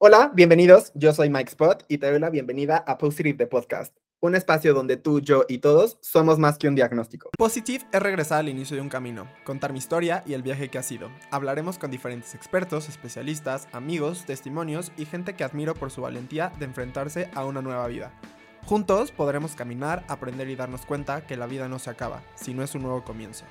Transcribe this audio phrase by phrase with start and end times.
[0.00, 0.92] Hola, bienvenidos.
[0.94, 4.72] Yo soy Mike Spot y te doy la bienvenida a Positive the Podcast, un espacio
[4.72, 7.30] donde tú, yo y todos somos más que un diagnóstico.
[7.36, 10.78] Positive es regresar al inicio de un camino, contar mi historia y el viaje que
[10.78, 11.10] ha sido.
[11.32, 16.66] Hablaremos con diferentes expertos, especialistas, amigos, testimonios y gente que admiro por su valentía de
[16.66, 18.12] enfrentarse a una nueva vida.
[18.66, 22.72] Juntos podremos caminar, aprender y darnos cuenta que la vida no se acaba, sino es
[22.76, 23.46] un nuevo comienzo.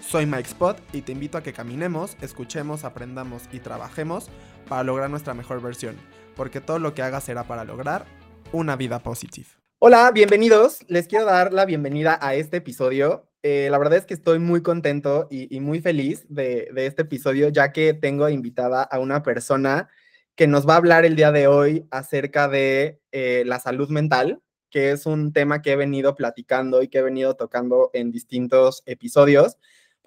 [0.00, 4.30] Soy Mike Spot y te invito a que caminemos, escuchemos, aprendamos y trabajemos
[4.68, 5.96] para lograr nuestra mejor versión,
[6.36, 8.04] porque todo lo que hagas será para lograr
[8.52, 9.48] una vida positiva.
[9.78, 10.80] Hola, bienvenidos.
[10.88, 13.28] Les quiero dar la bienvenida a este episodio.
[13.42, 17.72] Eh, la verdad es que estoy muy contento y, muy feliz de, este episodio, ya
[17.72, 19.88] que tengo invitada a una persona
[20.34, 24.40] que nos va a hablar el día de hoy acerca de eh, la salud mental,
[24.70, 28.82] que es un tema que he venido platicando y que he venido tocando en distintos
[28.86, 29.56] episodios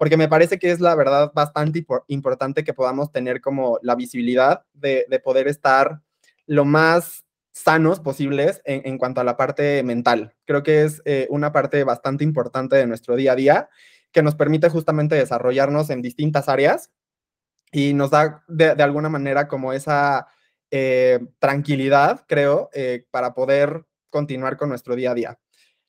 [0.02, 4.64] porque me parece que es la verdad bastante importante que podamos tener como la visibilidad
[4.72, 6.00] de, poder estar
[6.44, 10.34] lo más sanos posibles en, cuanto a la parte mental.
[10.44, 13.68] Creo que es eh, una parte bastante importante de nuestro día a día
[14.10, 16.90] que nos permite justamente desarrollarnos en distintas áreas
[17.70, 20.26] y nos da de, alguna manera como esa
[20.72, 25.38] eh, tranquilidad, creo, eh, para poder continuar con nuestro día a día.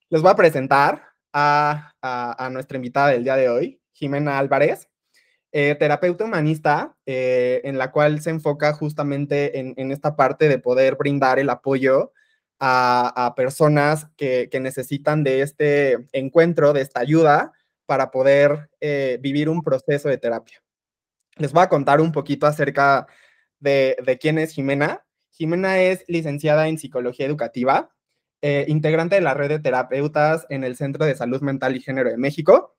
[0.10, 1.02] Les voy a presentar
[1.34, 3.80] a nuestra invitada del día de hoy.
[4.04, 4.90] Jimena Álvarez,
[5.54, 10.96] eh, terapeuta humanista, eh, en la cual se enfoca justamente en, esta parte de poder
[10.96, 12.12] brindar el apoyo
[12.60, 17.54] a, personas que, necesitan de este encuentro, de esta ayuda,
[17.86, 20.62] para poder eh, vivir un proceso de terapia.
[21.38, 23.08] Les voy a contar un poquito acerca
[23.60, 25.06] de, de quién es Jimena.
[25.32, 27.90] Jimena es licenciada en psicología educativa,
[28.68, 32.18] integrante de la red de terapeutas en el Centro de Salud Mental y Género de
[32.18, 32.76] México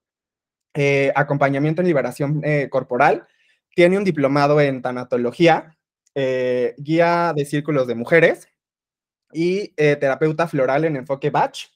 [0.77, 3.29] eh, acompañamiento en liberación eh, corporal,
[3.77, 5.77] tiene un diplomado en tanatología,
[6.17, 8.49] eh, guía de círculos de mujeres
[9.33, 11.67] y terapeuta floral en enfoque Batch,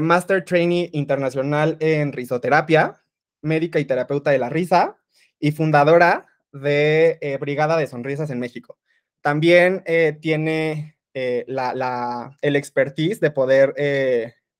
[0.00, 3.02] Master Trainee Internacional en risoterapia,
[3.42, 4.96] médica y terapeuta de la risa
[5.38, 8.78] y fundadora de Brigada de Sonrisas en México.
[9.20, 9.84] También
[10.22, 13.74] tiene la, el expertise de poder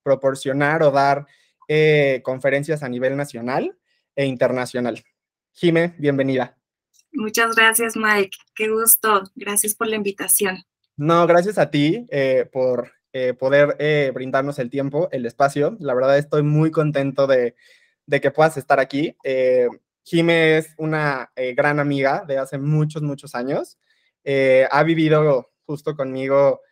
[0.02, 1.26] proporcionar o dar
[1.72, 3.78] eh, conferencias a nivel nacional
[4.16, 5.04] e internacional.
[5.52, 6.58] Jime, bienvenida.
[7.12, 8.36] Muchas gracias, Mike.
[8.56, 9.30] Qué gusto.
[9.36, 10.64] Gracias por la invitación.
[10.96, 15.76] No, gracias a ti eh, por eh, poder brindarnos el tiempo, el espacio.
[15.78, 17.54] La verdad estoy muy contento de,
[18.20, 19.16] que puedas estar aquí.
[20.02, 23.78] Jime es una gran amiga de hace muchos, muchos años.
[24.24, 26.62] ha vivido justo conmigo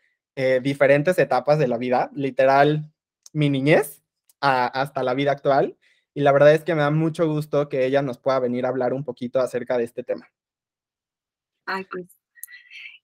[0.61, 2.91] diferentes etapas de la vida, literal
[3.33, 4.03] mi niñez,
[4.41, 5.77] hasta la vida actual.
[6.15, 8.71] Y la verdad es que me da mucho gusto que ella nos pueda venir a
[8.71, 10.29] hablar un poquito acerca de este tema.
[11.67, 12.07] Ay, pues.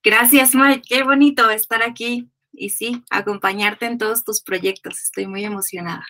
[0.03, 0.83] Gracias, Mike.
[0.87, 5.01] Qué bonito estar aquí y sí, acompañarte en todos tus proyectos.
[5.01, 6.05] Estoy muy emocionada.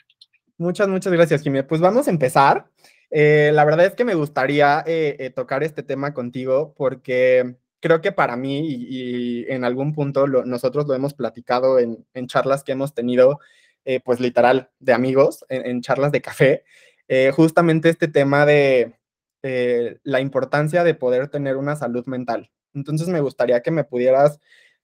[0.57, 1.63] Muchas, muchas gracias, Jimmy.
[1.63, 2.69] Pues vamos a empezar.
[3.11, 8.01] Eh, la verdad es que me gustaría eh, eh, tocar este tema contigo porque creo
[8.01, 12.71] que para mí y, en algún punto nosotros lo hemos platicado en, en charlas que
[12.71, 13.39] hemos tenido
[13.85, 16.63] eh, pues literal, de amigos, en, charlas de café,
[17.07, 18.95] eh, justamente este tema de
[19.43, 22.51] eh, la importancia de poder tener una salud mental.
[22.73, 24.39] Entonces me gustaría que me pudieras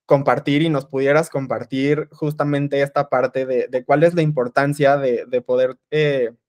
[0.05, 5.77] compartir y nos pudieras compartir justamente esta parte de, cuál es la importancia de, poder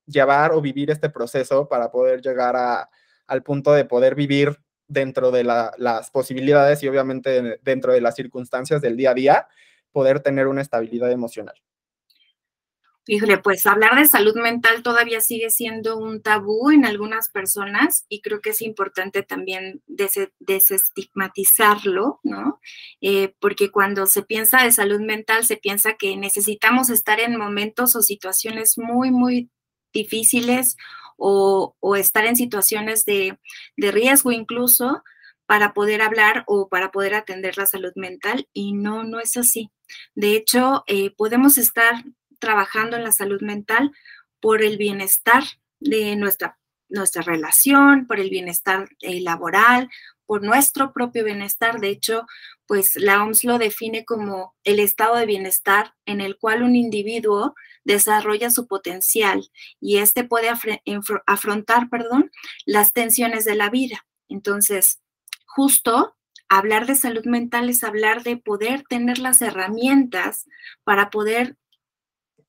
[0.06, 2.90] llevar o vivir este proceso para poder llegar a,
[3.26, 4.58] al punto de poder vivir
[4.88, 9.48] dentro de las posibilidades y obviamente dentro de las circunstancias del día a día,
[9.90, 11.54] poder tener una estabilidad emocional.
[13.06, 18.20] Híjole, pues hablar de salud mental todavía sigue siendo un tabú en algunas personas y
[18.20, 22.60] creo que es importante también desestigmatizarlo, ¿no?
[23.00, 27.96] Eh, porque cuando se piensa de salud mental, se piensa que necesitamos estar en momentos
[27.96, 29.50] o situaciones muy, muy
[29.92, 30.76] difíciles
[31.16, 33.38] o, estar en situaciones de,
[33.76, 35.02] riesgo incluso
[35.46, 39.70] para poder hablar o para poder atender la salud mental y no, no es así.
[40.14, 42.04] De hecho, eh, podemos estar
[42.42, 43.92] trabajando en la salud mental
[44.40, 45.44] por el bienestar
[45.78, 46.58] de nuestra,
[46.88, 49.88] nuestra relación, por el bienestar eh, laboral,
[50.26, 51.80] por nuestro propio bienestar.
[51.80, 52.26] De hecho,
[52.66, 57.54] pues la OMS lo define como el estado de bienestar en el cual un individuo
[57.84, 59.48] desarrolla su potencial
[59.80, 60.50] y éste puede
[61.26, 62.32] afrontar, perdón,
[62.66, 64.04] las tensiones de la vida.
[64.28, 65.00] Entonces,
[65.46, 66.16] justo
[66.48, 70.46] hablar de salud mental es hablar de poder tener las herramientas
[70.82, 71.56] para poder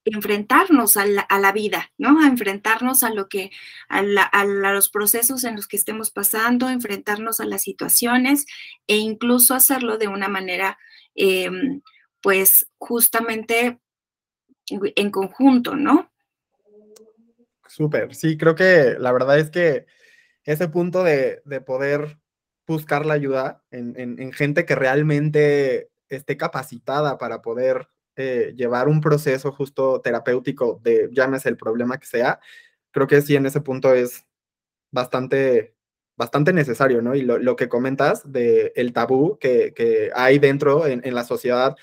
[0.06, 2.22] enfrentarnos a la, vida, ¿no?
[2.22, 3.52] A enfrentarnos a lo que,
[3.90, 4.04] a,
[4.46, 8.46] los procesos en los que estemos pasando, enfrentarnos a las situaciones
[8.88, 10.78] e incluso hacerlo de una manera,
[11.16, 11.82] em,
[12.22, 13.80] pues justamente
[14.70, 16.12] en conjunto, ¿no?
[17.68, 19.88] Súper, sí, creo que la verdad es que
[20.44, 22.20] ese punto de, poder
[22.68, 29.52] buscar la ayuda en, gente que realmente esté capacitada para poder eh, llevar un proceso
[29.52, 32.40] justo terapéutico de llámese el problema que sea,
[32.92, 34.26] creo que sí en ese punto es
[34.92, 35.76] bastante,
[36.16, 37.16] bastante necesario, ¿no?
[37.16, 41.76] Y lo, que comentas de el tabú que, hay dentro en, en la sociedad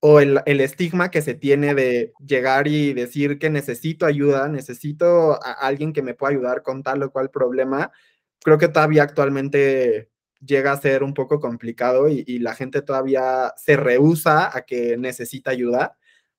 [0.00, 5.52] o el, estigma que se tiene de llegar y decir que necesito ayuda, necesito a
[5.52, 7.90] alguien que me pueda ayudar con tal o cual problema,
[8.40, 13.76] creo que todavía actualmente llega a ser un poco complicado y, la gente todavía se
[13.76, 15.96] rehúsa a que necesita ayuda,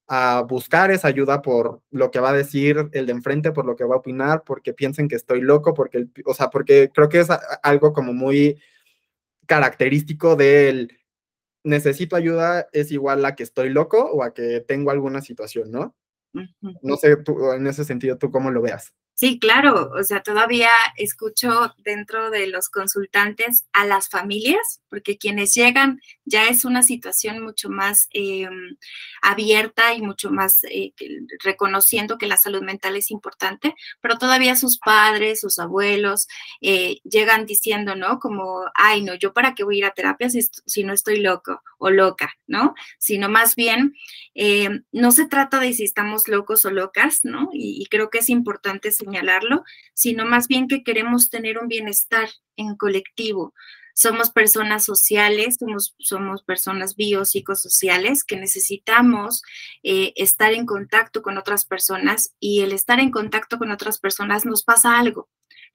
[0.07, 3.75] a buscar esa ayuda por lo que va a decir el de enfrente, por lo
[3.75, 7.19] que va a opinar, porque piensen que estoy loco, porque, o sea, porque creo que
[7.19, 7.27] es
[7.61, 8.59] algo como muy
[9.45, 10.99] característico del
[11.63, 15.95] necesito ayuda es igual a que estoy loco o a que tengo alguna situación, ¿no?
[16.81, 18.93] No sé, tú, en ese sentido, tú cómo lo veas.
[19.19, 25.53] Sí, claro, o sea, todavía escucho dentro de los consultantes a las familias, porque quienes
[25.53, 28.77] llegan ya es una situación mucho más em,
[29.21, 30.93] abierta y mucho más eh,
[31.43, 36.27] reconociendo que la salud mental es importante, pero todavía sus padres, sus abuelos
[36.61, 38.19] eh, llegan diciendo, ¿no?
[38.19, 41.61] Como, ay, no, yo para qué voy a ir a terapia si, no estoy loco
[41.77, 42.73] o loca, ¿no?
[42.99, 43.95] Sino más bien,
[44.33, 47.49] em, no se trata de si estamos locos o locas, ¿no?
[47.51, 49.63] Y, y creo que es importante señalarlo,
[49.93, 53.53] sino más bien que queremos tener un bienestar en colectivo.
[53.93, 59.41] Somos personas sociales, somos, somos personas biopsicosociales que necesitamos
[59.83, 64.45] eh, estar en contacto con otras personas y el estar en contacto con otras personas
[64.45, 65.27] nos pasa algo.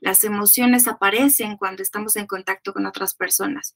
[0.04, 3.74] Las emociones aparecen cuando estamos en contacto con otras personas.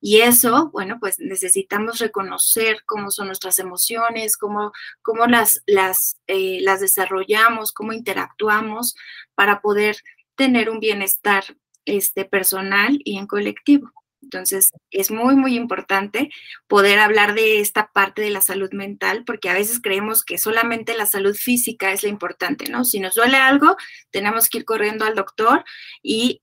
[0.00, 6.58] Y eso, bueno, pues necesitamos reconocer cómo son nuestras emociones, cómo, cómo las, las, eh,
[6.62, 8.96] las desarrollamos, cómo interactuamos
[9.36, 9.98] para poder
[10.34, 11.44] tener un bienestar
[11.84, 13.92] este, personal y en colectivo.
[14.22, 16.30] Entonces, es muy, muy importante
[16.68, 20.94] poder hablar de esta parte de la salud mental, porque a veces creemos que solamente
[20.94, 22.84] la salud física es la importante, ¿no?
[22.84, 23.76] Si nos duele algo,
[24.10, 25.64] tenemos que ir corriendo al doctor
[26.02, 26.42] y,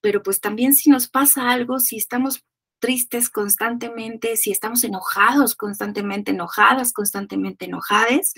[0.00, 2.44] pero pues también si nos pasa algo, si estamos
[2.78, 8.34] tristes constantemente, si estamos enojados constantemente, enojadas constantemente, enojades,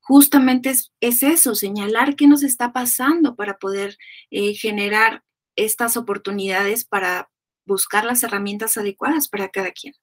[0.00, 3.96] justamente es, eso, señalar qué nos está pasando para poder
[4.30, 5.22] eh, generar
[5.54, 7.28] estas oportunidades para
[7.68, 9.94] buscar las herramientas adecuadas para cada quien.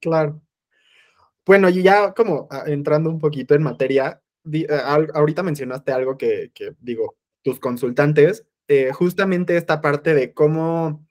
[0.00, 0.42] Claro.
[1.46, 4.20] Bueno, y ya como ah, entrando un poquito en materia,
[4.52, 4.66] eh,
[5.14, 11.04] ahorita mencionaste algo que, digo, tus consultantes, eh, justamente esta parte de cómo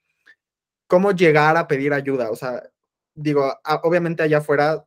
[0.94, 2.30] cómo llegar a pedir ayuda.
[2.30, 2.70] O sea,
[3.16, 3.52] digo,
[3.82, 4.86] obviamente allá afuera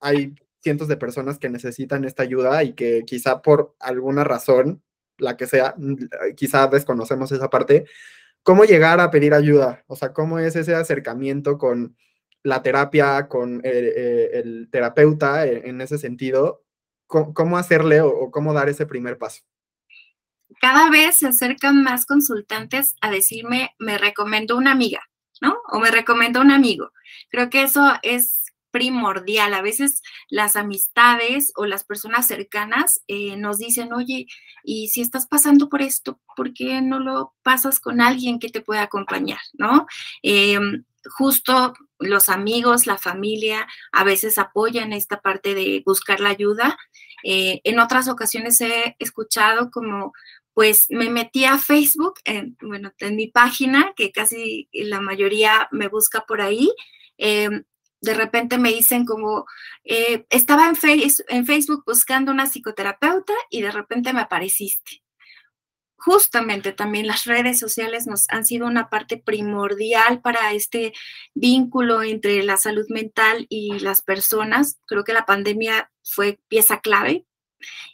[0.00, 4.82] hay cientos de personas que necesitan esta ayuda y que quizá por alguna razón,
[5.16, 5.76] la que sea,
[6.36, 7.84] quizá desconocemos esa parte.
[8.44, 9.82] ¿Cómo llegar a pedir ayuda?
[9.88, 11.96] O sea, ¿cómo es ese acercamiento con
[12.44, 16.62] la terapia, con eh, el, terapeuta e, en, ese sentido?
[17.08, 19.42] ¿Cómo, hacerle o cómo dar ese primer paso?
[20.60, 25.00] Cada vez se acercan más consultantes a decirme, me recomiendo una amiga
[25.40, 25.58] ¿no?
[25.68, 26.90] O me recomienda un amigo.
[27.30, 28.43] Creo que eso es
[28.74, 29.54] primordial.
[29.54, 34.26] A veces las amistades o las personas cercanas eh, nos dicen, oye,
[34.64, 38.60] y si estás pasando por esto, ¿por qué no lo pasas con alguien que te
[38.60, 39.38] pueda acompañar?
[39.52, 39.86] ¿No?
[40.24, 46.76] Em, justo los amigos, la familia, a veces apoyan esta parte de buscar la ayuda.
[47.22, 50.12] Eh, en otras ocasiones he escuchado como,
[50.52, 55.86] pues me metí a Facebook, en, bueno, en mi página, que casi la mayoría me
[55.86, 56.72] busca por ahí.
[57.18, 57.62] Em,
[58.04, 59.46] de repente me dicen como,
[59.84, 60.76] eh, estaba en,
[61.28, 65.02] en Facebook buscando una psicoterapeuta y de repente me apareciste.
[65.96, 70.92] Justamente también las redes sociales nos han sido una parte primordial para este
[71.34, 74.78] vínculo entre la salud mental y las personas.
[74.86, 77.24] Creo que la pandemia fue pieza clave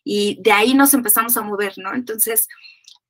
[0.03, 1.95] y de ahí nos empezamos a mover, ¿no?
[1.95, 2.49] Entonces,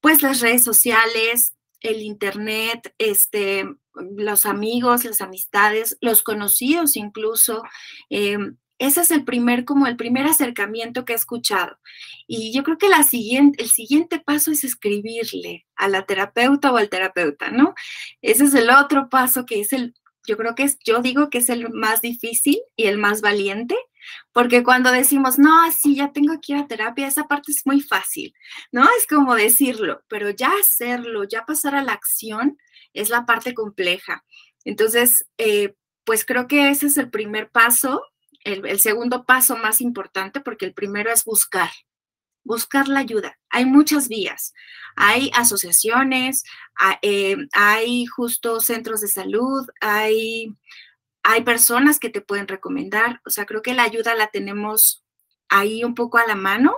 [0.00, 7.62] pues las redes sociales, el internet, este, los amigos, las amistades, los conocidos incluso.
[8.08, 11.78] Em, ese es el primer, como el primer acercamiento que he escuchado.
[12.26, 16.78] Y yo creo que la siguiente, el siguiente paso es escribirle a la terapeuta o
[16.78, 17.74] al terapeuta, ¿no?
[18.22, 19.94] Ese es el otro paso que es el,
[20.26, 23.76] yo creo que es, yo digo que es el más difícil y el más valiente,
[24.32, 27.80] Porque cuando decimos, no, sí, ya tengo que ir a terapia, esa parte es muy
[27.82, 28.32] fácil,
[28.72, 28.84] ¿no?
[28.98, 32.56] Es como decirlo, pero ya hacerlo, ya pasar a la acción
[32.94, 34.24] es la parte compleja.
[34.64, 38.02] Entonces, eh, pues creo que ese es el primer paso,
[38.44, 41.70] el, segundo paso más importante, porque el primero es buscar,
[42.42, 43.38] buscar la ayuda.
[43.50, 44.52] Hay muchas vías.
[44.96, 46.44] Hay asociaciones,
[47.02, 50.56] eh, hay justo centros de salud, hay
[51.22, 55.04] hay personas que te pueden recomendar, o sea, creo que la ayuda la tenemos
[55.48, 56.76] ahí un poco a la mano.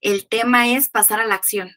[0.00, 1.76] El tema es pasar a la acción.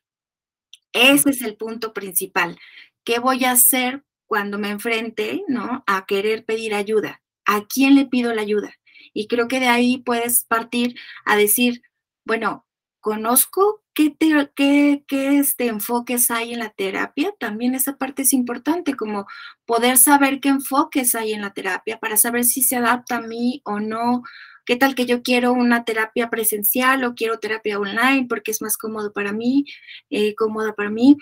[0.92, 2.60] Ese es el punto principal.
[3.08, 5.82] ¿Qué voy a hacer cuando me enfrente, ¿no?
[5.88, 7.22] A querer pedir ayuda.
[7.46, 8.74] ¿A quién le pido la ayuda?
[9.14, 11.82] Y creo que de ahí puedes partir a decir,
[12.26, 12.68] bueno,
[13.00, 14.14] conozco qué,
[14.56, 19.26] qué, qué este, enfoques hay en la terapia, también esa parte es importante, como
[19.66, 23.62] poder saber qué enfoques hay en la terapia para saber si se adapta a mí
[23.64, 24.24] o no.
[24.66, 28.76] ¿Qué tal que yo quiero una terapia presencial o quiero terapia online porque es más
[28.76, 29.64] cómodo para mí,
[30.10, 31.16] eh, cómoda para mí?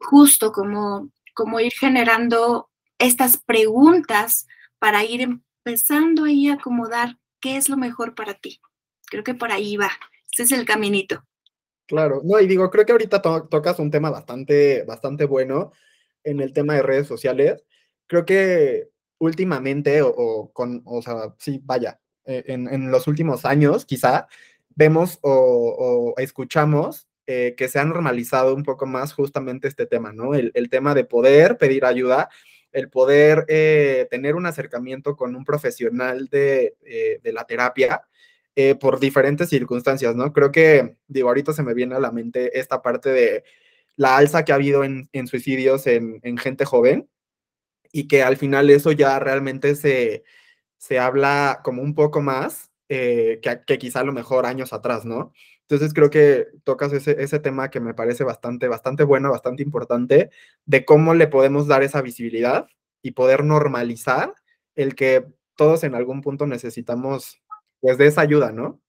[0.00, 4.46] Justo como, como ir generando estas preguntas
[4.78, 8.60] para ir empezando ahí acomodar qué es lo mejor para ti.
[9.06, 9.90] Creo que por ahí va.
[10.32, 11.24] Ese es el caminito.
[11.86, 15.72] Claro, no, y digo, creo que ahorita tocas un tema bastante, bastante bueno
[16.22, 17.64] en el tema de redes sociales.
[18.06, 24.28] Creo que últimamente, o, con, o sea, sí, vaya, eh, en, los últimos años, quizá,
[24.76, 30.34] vemos o, escuchamos eh, que se ha normalizado un poco más justamente este tema, ¿no?
[30.34, 32.28] El, tema de poder pedir ayuda,
[32.72, 36.74] el poder eh, tener un acercamiento con un profesional de,
[37.22, 38.02] de la terapia
[38.56, 40.32] eh, por diferentes circunstancias, ¿no?
[40.32, 43.44] Creo que, digo, ahorita se me viene a la mente esta parte de
[43.96, 47.08] la alza que ha habido en, suicidios en, gente joven
[47.92, 50.24] y que al final eso ya realmente se,
[50.78, 55.04] se habla como un poco más eh, que, que, quizá a lo mejor años atrás,
[55.04, 55.32] ¿no?
[55.70, 60.30] Entonces creo que tocas ese, ese tema que me parece bastante, bastante bueno, bastante importante,
[60.66, 62.66] de cómo le podemos dar esa visibilidad
[63.02, 64.34] y poder normalizar
[64.74, 65.24] el que
[65.54, 67.40] todos en algún punto necesitamos
[67.78, 68.80] pues de esa ayuda, ¿no?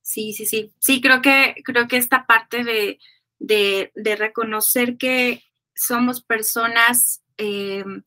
[0.00, 0.72] Sí, sí, sí.
[0.78, 3.00] Sí, creo que, creo que esta parte de,
[3.40, 5.42] de, reconocer que
[5.74, 8.04] somos personas em,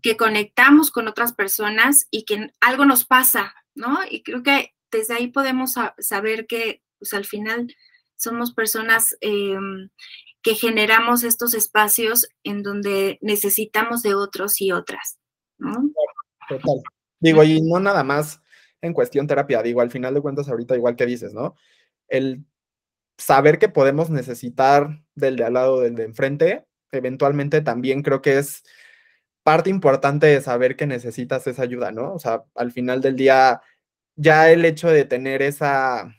[0.00, 3.98] que conectamos con otras personas y que algo nos pasa, ¿no?
[4.10, 7.74] Y creo que desde ahí podemos saber que pues, al final
[8.16, 9.88] somos personas em,
[10.42, 15.18] que generamos estos espacios en donde necesitamos de otros y otras.
[16.48, 16.82] Total.
[17.18, 18.40] Digo, y no nada más
[18.82, 21.54] en cuestión terapia, digo, al final de cuentas ahorita igual que dices, ¿no?
[22.08, 22.44] El
[23.18, 28.38] saber que podemos necesitar del de al lado, del de enfrente, eventualmente también creo que
[28.38, 28.62] es
[29.42, 32.14] parte importante de saber que necesitas esa ayuda, ¿no?
[32.14, 33.60] O sea, al final del día,
[34.16, 36.14] ya el hecho de tener esa,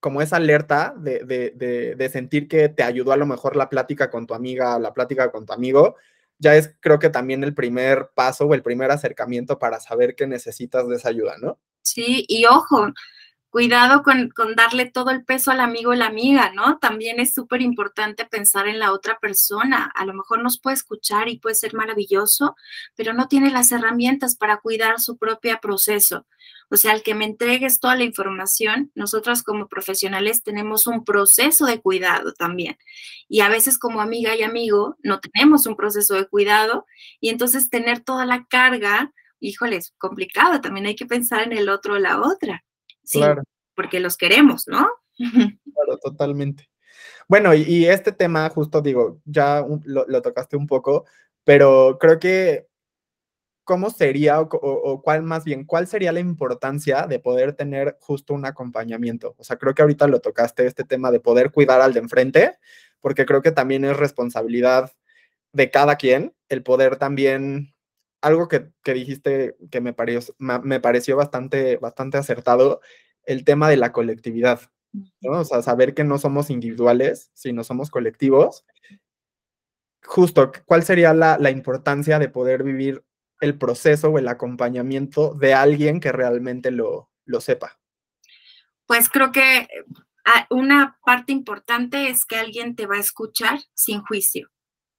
[0.00, 4.10] como esa alerta de, de, de, sentir que te ayudó a lo mejor la plática
[4.10, 5.96] con tu amiga, la plática con tu amigo,
[6.38, 10.26] ya es creo que también el primer paso o el primer acercamiento para saber que
[10.26, 11.58] necesitas de esa ayuda, ¿no?
[11.82, 12.92] Sí, y ojo,
[13.56, 16.76] cuidado con, darle todo el peso al amigo o la amiga, ¿no?
[16.76, 19.90] También es súper importante pensar en la otra persona.
[19.94, 22.54] A lo mejor nos puede escuchar y puede ser maravilloso,
[22.96, 26.26] pero no tiene las herramientas para cuidar su propio proceso.
[26.68, 31.64] O sea, al que me entregues toda la información, nosotros como profesionales tenemos un proceso
[31.64, 32.76] de cuidado también.
[33.26, 36.84] Y a veces como amiga y amigo no tenemos un proceso de cuidado
[37.20, 40.60] y entonces tener toda la carga, híjole, es complicado.
[40.60, 42.62] También hay que pensar en el otro o la otra.
[43.06, 43.42] Sí, claro.
[43.74, 44.88] porque los queremos, ¿no?
[45.16, 46.68] Claro, totalmente.
[47.28, 51.06] Bueno, y, este tema, justo digo, ya lo, tocaste un poco,
[51.44, 52.66] pero creo que,
[53.64, 58.44] ¿cómo sería o, cuál más bien, cuál sería la importancia de poder tener justo un
[58.44, 59.34] acompañamiento?
[59.38, 62.58] O sea, creo que ahorita lo tocaste, este tema de poder cuidar al de enfrente,
[63.00, 64.92] porque creo que también es responsabilidad
[65.52, 67.75] de cada quien el poder también
[68.20, 72.80] algo que, dijiste que me pareció, me pareció bastante, bastante acertado,
[73.24, 74.60] el tema de la colectividad,
[75.20, 75.40] ¿no?
[75.40, 78.64] O sea, saber que no somos individuales, sino somos colectivos.
[80.04, 83.04] Justo, ¿cuál sería la, la importancia de poder vivir
[83.40, 87.78] el proceso o el acompañamiento de alguien que realmente lo, lo sepa?
[88.86, 89.68] Pues creo que
[90.24, 94.50] ah, una parte importante es que alguien te va a escuchar sin juicio.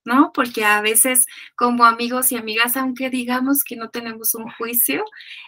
[0.08, 0.32] ¿No?
[0.34, 5.04] Porque a veces como amigos y amigas, aunque digamos que no tenemos un juicio,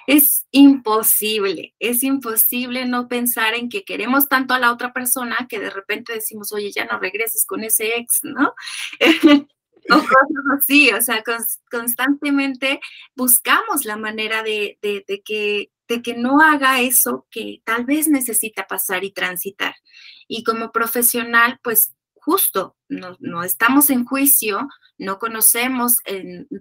[0.05, 5.59] es imposible, es imposible no pensar en que queremos tanto a la otra persona que
[5.59, 8.53] de repente decimos, oye, ya no regreses con ese ex, ¿no?
[9.91, 11.23] O cosas así, o sea,
[11.71, 12.79] constantemente
[13.15, 14.77] buscamos la manera de,
[15.25, 19.73] que, de que no haga eso que tal vez necesita pasar y transitar.
[20.27, 25.99] Y como profesional, pues justo, no, no estamos en juicio, no conocemos,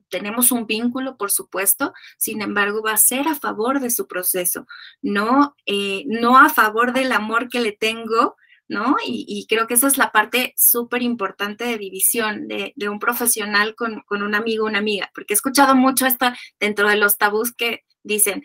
[0.09, 4.67] tenemos un vínculo, por supuesto, sin embargo, va a ser a favor de su proceso,
[5.03, 8.37] no, eh, no a favor del amor que le tengo,
[8.69, 8.97] ¿no?
[9.05, 14.03] Y, creo que esa es la parte súper importante de división de, un profesional con,
[14.03, 16.27] con, un amigo una amiga, porque he escuchado mucho esto
[16.61, 18.43] dentro de los tabús que dicen,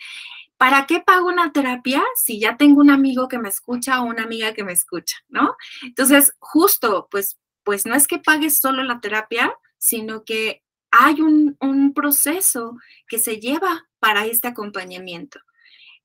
[0.63, 4.24] ¿para qué pago una terapia si ya tengo un amigo que me escucha o una
[4.24, 5.58] amiga que me escucha, ¿no?
[5.82, 11.58] Entonces, justo, pues, pues no es que pagues solo la terapia, sino que hay un,
[11.93, 12.77] proceso
[13.10, 15.41] que se lleva para este acompañamiento.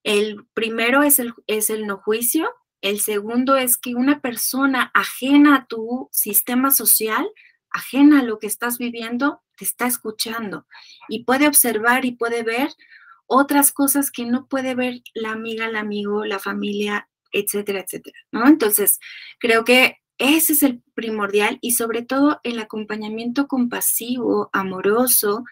[0.03, 5.55] El primero es el, es el no juicio, el segundo es que una persona ajena
[5.55, 7.31] a tu sistema social,
[7.71, 10.67] ajena a lo que estás viviendo, te está escuchando
[11.09, 12.71] y puede observar y puede ver
[13.29, 18.47] otras cosas que no puede ver la amiga, el amigo, la familia, etcétera, etcétera, ¿no?
[18.49, 18.99] Entonces,
[19.39, 25.45] creo que ese es el primordial y sobre todo el acompañamiento compasivo, amoroso,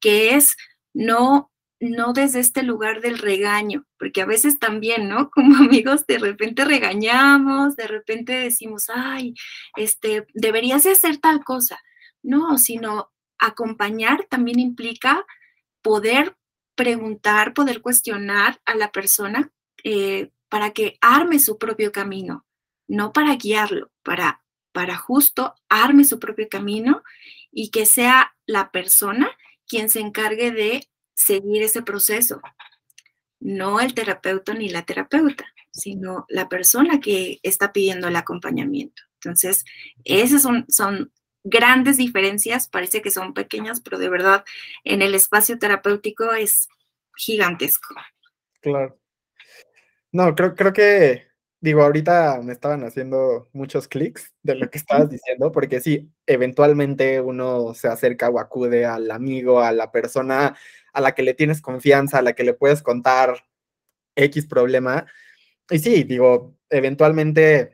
[0.00, 0.56] que es
[0.94, 1.50] no
[1.80, 5.30] no desde este lugar del regaño, porque a veces también, ¿no?
[5.34, 9.34] Como amigos de repente regañamos, de repente decimos, "Ay,
[9.76, 11.78] este deberías de hacer tal cosa."
[12.22, 15.26] No, sino acompañar también implica
[15.82, 16.36] poder
[16.74, 19.52] preguntar, poder cuestionar a la persona
[19.82, 22.46] eh, para que arme su propio camino,
[22.86, 27.02] no para guiarlo, para, para justo arme su propio camino
[27.50, 29.30] y que sea la persona
[29.66, 32.40] quien se encargue de seguir ese proceso,
[33.40, 39.02] no el terapeuta ni la terapeuta, sino la persona que está pidiendo el acompañamiento.
[39.14, 39.64] Entonces,
[40.04, 41.12] esas son, son
[41.44, 44.44] grandes diferencias, parece que son pequeñas, pero de verdad
[44.82, 46.68] en el espacio terapéutico es
[47.16, 47.94] gigantesco.
[48.60, 48.98] Claro.
[50.10, 51.34] No, creo, creo que
[51.64, 57.22] digo, ahorita me estaban haciendo muchos clics de lo que estabas diciendo, porque sí, eventualmente
[57.22, 60.56] uno se acerca o acude al amigo, a la persona
[60.92, 63.46] a la que le tienes confianza, a la que le puedes contar
[64.14, 65.06] X problema.
[65.70, 67.73] Y sí, digo, eventualmente,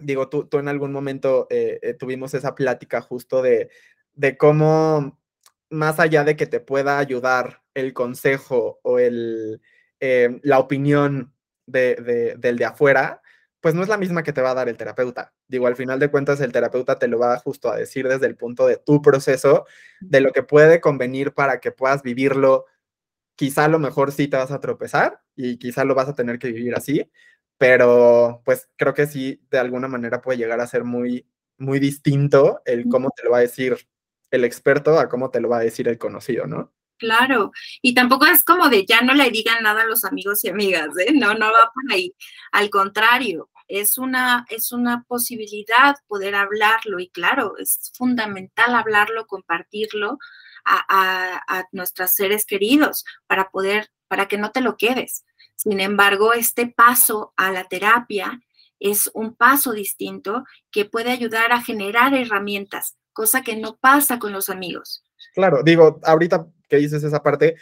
[0.00, 3.70] digo, tú, tú en algún momento eh, eh, tuvimos esa plática justo de,
[4.14, 5.18] de cómo,
[5.70, 9.60] más allá de que te pueda ayudar el consejo o el,
[10.00, 11.34] eh, la opinión
[11.66, 13.22] de, del de afuera,
[13.60, 15.32] pues no es la misma que te va a dar el terapeuta.
[15.46, 18.36] Digo, al final de cuentas, el terapeuta te lo va justo a decir desde el
[18.36, 19.66] punto de tu proceso,
[20.00, 22.64] de lo que puede convenir para que puedas vivirlo.
[23.36, 26.38] Quizá a lo mejor sí te vas a tropezar y quizá lo vas a tener
[26.38, 27.10] que vivir así,
[27.60, 31.26] pero pues creo que sí, de alguna manera puede llegar a ser muy,
[31.58, 33.76] muy distinto el cómo te lo va a decir
[34.30, 36.72] el experto a cómo te lo va a decir el conocido, ¿no?
[36.96, 40.48] Claro, y tampoco es como de ya no le digan nada a los amigos y
[40.48, 41.12] amigas, ¿eh?
[41.12, 42.14] No, no va por ahí.
[42.50, 50.16] Al contrario, es una, es una posibilidad poder hablarlo y claro, es fundamental hablarlo, compartirlo
[50.64, 55.26] a, a, nuestros seres queridos para poder, para que no te lo quedes.
[55.62, 58.40] Sin embargo, este paso a la terapia
[58.78, 64.32] es un paso distinto que puede ayudar a generar herramientas, cosa que no pasa con
[64.32, 65.04] los amigos.
[65.34, 67.56] Claro, digo, ahorita que dices esa parte,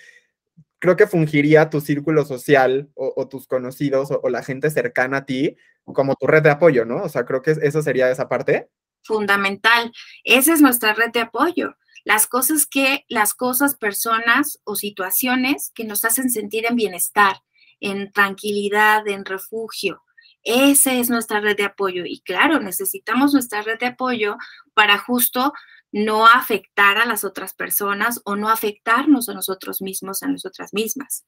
[0.79, 5.57] creo que fungiría tu círculo social o, tus conocidos o, la gente cercana a ti
[5.83, 7.03] como tu red de apoyo, ¿no?
[7.03, 8.69] O sea, creo que eso sería esa parte.
[9.03, 9.91] Fundamental.
[10.23, 11.75] Esa es nuestra red de apoyo.
[12.05, 17.39] Las cosas que, las cosas, personas o situaciones que nos hacen sentir en bienestar,
[17.81, 20.03] en tranquilidad, en refugio.
[20.43, 22.05] Esa es nuestra red de apoyo.
[22.07, 24.37] Y claro, necesitamos nuestra red de apoyo
[24.75, 25.53] para justo
[25.91, 31.25] no afectar a las otras personas o no afectarnos a nosotros mismos, a nosotras mismas.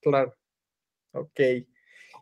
[0.00, 0.34] Claro.
[1.12, 1.40] Ok.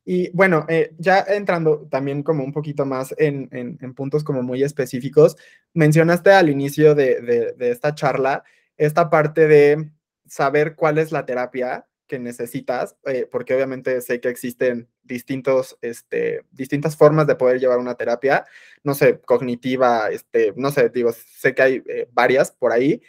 [0.05, 5.37] Y bueno, eh, ya entrando también como un poquito más en, puntos como muy específicos,
[5.75, 7.21] mencionaste al inicio de,
[7.57, 8.43] de esta charla
[8.79, 9.91] esta parte de
[10.27, 16.45] saber cuál es la terapia que necesitas, eh, porque obviamente sé que existen distintos, este,
[16.51, 18.47] distintas formas de poder llevar una terapia,
[18.83, 23.03] no sé, cognitiva, este, no sé, digo, sé que hay eh, varias por ahí.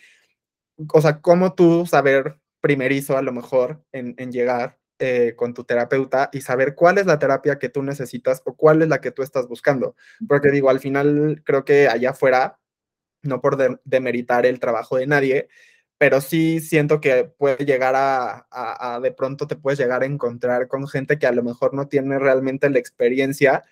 [0.94, 6.30] O sea, ¿cómo tú saber primerizo a lo mejor en, llegar eh, con tu terapeuta
[6.34, 9.24] y saber cuál es la terapia que tú necesitas o cuál es la que tú
[9.24, 9.96] estás buscando?
[10.28, 12.60] Porque digo, al final creo que allá afuera,
[13.24, 15.50] no por demeritar el trabajo de nadie,
[16.00, 20.88] pero sí siento que puede llegar a, de pronto te puedes llegar a encontrar con
[20.88, 23.66] gente que a lo mejor no tiene realmente la experiencia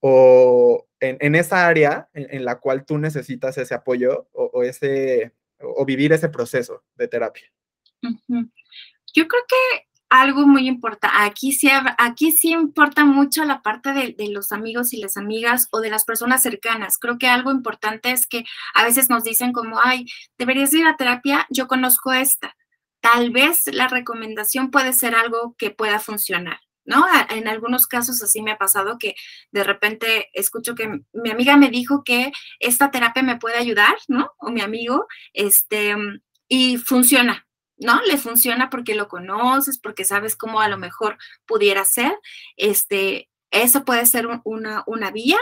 [0.00, 6.14] o en, esa área en, la cual tú necesitas ese apoyo o, ese, o vivir
[6.14, 7.52] ese proceso de terapia.
[8.00, 9.85] Yo creo que
[10.20, 14.92] algo muy importante, aquí sí, aquí sí importa mucho la parte de, de, los amigos
[14.92, 16.98] y las amigas o de las personas cercanas.
[16.98, 20.06] Creo que algo importante es que a veces nos dicen como, ay,
[20.38, 22.54] deberías ir a terapia, yo conozco esta.
[23.00, 26.58] Tal vez la recomendación puede ser algo que pueda funcionar.
[26.86, 27.04] ¿no?
[27.30, 29.14] En algunos casos así me ha pasado que
[29.50, 34.30] de repente escucho que mi amiga me dijo que esta terapia me puede ayudar, ¿no?
[34.38, 35.96] O mi amigo, este,
[36.48, 37.45] y funciona,
[37.78, 38.00] ¿no?
[38.02, 42.18] Le funciona porque lo conoces, porque sabes cómo a lo mejor pudiera ser,
[42.56, 45.38] este, eso puede ser una, una vía.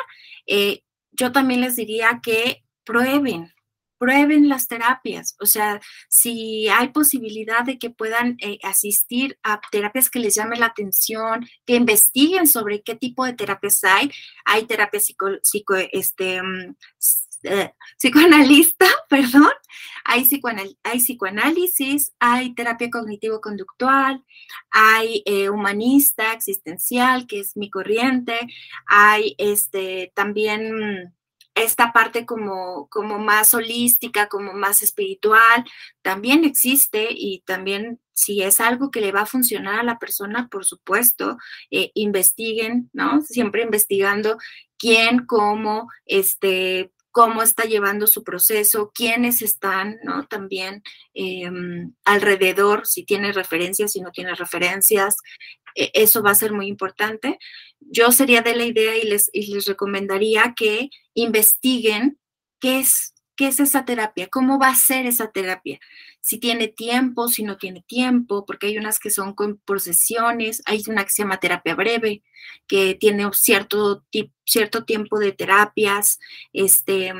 [0.46, 3.52] Eh, yo también les diría que prueben,
[3.98, 10.10] prueben las terapias, o sea, si hay posibilidad de que puedan eh, asistir a terapias
[10.10, 14.10] que les llamen la atención, que investiguen sobre qué tipo de terapias hay.
[14.44, 16.74] Hay terapia psico, este, mm,
[17.44, 19.52] eh, psicoanalista, perdón,
[20.04, 20.28] hay,
[20.82, 24.22] hay psicoanálisis, hay terapia cognitivo-conductual,
[24.70, 28.38] hay eh, humanista, existencial, que es mi corriente,
[28.86, 31.14] hay este, también
[31.54, 35.64] esta parte como, como más holística, como más espiritual,
[36.02, 40.48] también existe y también si es algo que le va a funcionar a la persona,
[40.48, 41.36] por supuesto,
[41.70, 43.22] eh, investiguen, ¿no?
[43.22, 44.38] Siempre investigando
[44.78, 50.26] quién, cómo, este, cómo está llevando su proceso, quiénes están, ¿no?
[50.26, 50.82] También
[51.14, 55.18] em, alrededor, si tiene referencias, si no tiene referencias,
[55.76, 57.38] e, eso va a ser muy importante.
[57.78, 62.18] Yo sería de la idea y les, les recomendaría que investiguen
[62.58, 65.80] qué es, qué es esa terapia, cómo va a ser esa terapia,
[66.20, 70.82] si tiene tiempo, si no tiene tiempo, porque hay unas que son por sesiones, hay
[70.88, 72.22] una que se llama terapia breve,
[72.66, 74.04] que tiene cierto,
[74.44, 76.18] cierto tiempo de terapias,
[76.52, 77.12] este,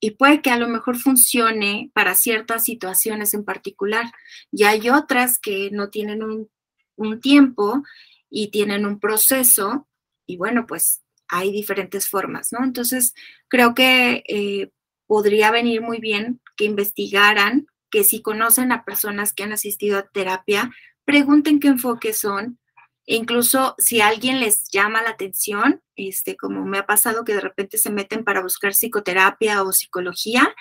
[0.00, 4.06] y puede que a lo mejor funcione para ciertas situaciones en particular.
[4.50, 6.50] Y hay otras que no tienen un
[6.96, 7.82] un tiempo
[8.30, 9.88] y tienen un proceso
[10.26, 12.64] y bueno, pues hay diferentes formas, ¿no?
[12.64, 13.14] Entonces,
[13.48, 14.70] creo que eh,
[15.06, 20.08] podría venir muy bien que investigaran, que si conocen a personas que han asistido a
[20.08, 20.70] terapia,
[21.04, 22.58] pregunten qué enfoques son,
[23.04, 27.40] e incluso si alguien les llama la atención, este, como me ha pasado que de
[27.40, 30.54] repente se meten para buscar psicoterapia o psicología,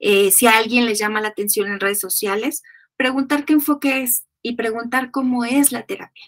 [0.00, 2.62] eh, si alguien les llama la atención en redes sociales,
[2.96, 6.24] preguntar qué enfoque es, y preguntar cómo es la terapia.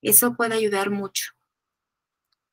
[0.00, 1.32] Eso puede ayudar mucho.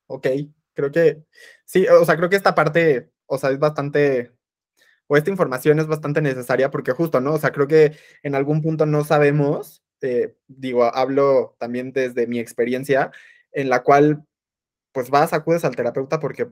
[0.08, 0.28] Ok,
[0.74, 1.24] creo que
[1.64, 4.33] sí, o sea, creo que esta parte, o sea, es bastante,
[5.18, 7.34] esta información es bastante necesaria porque justo, ¿no?
[7.34, 12.40] O sea, creo que en algún punto no sabemos, eh, digo, hablo también desde mi
[12.40, 13.12] experiencia,
[13.52, 14.26] en la cual,
[14.92, 16.48] pues vas, acudes al terapeuta porque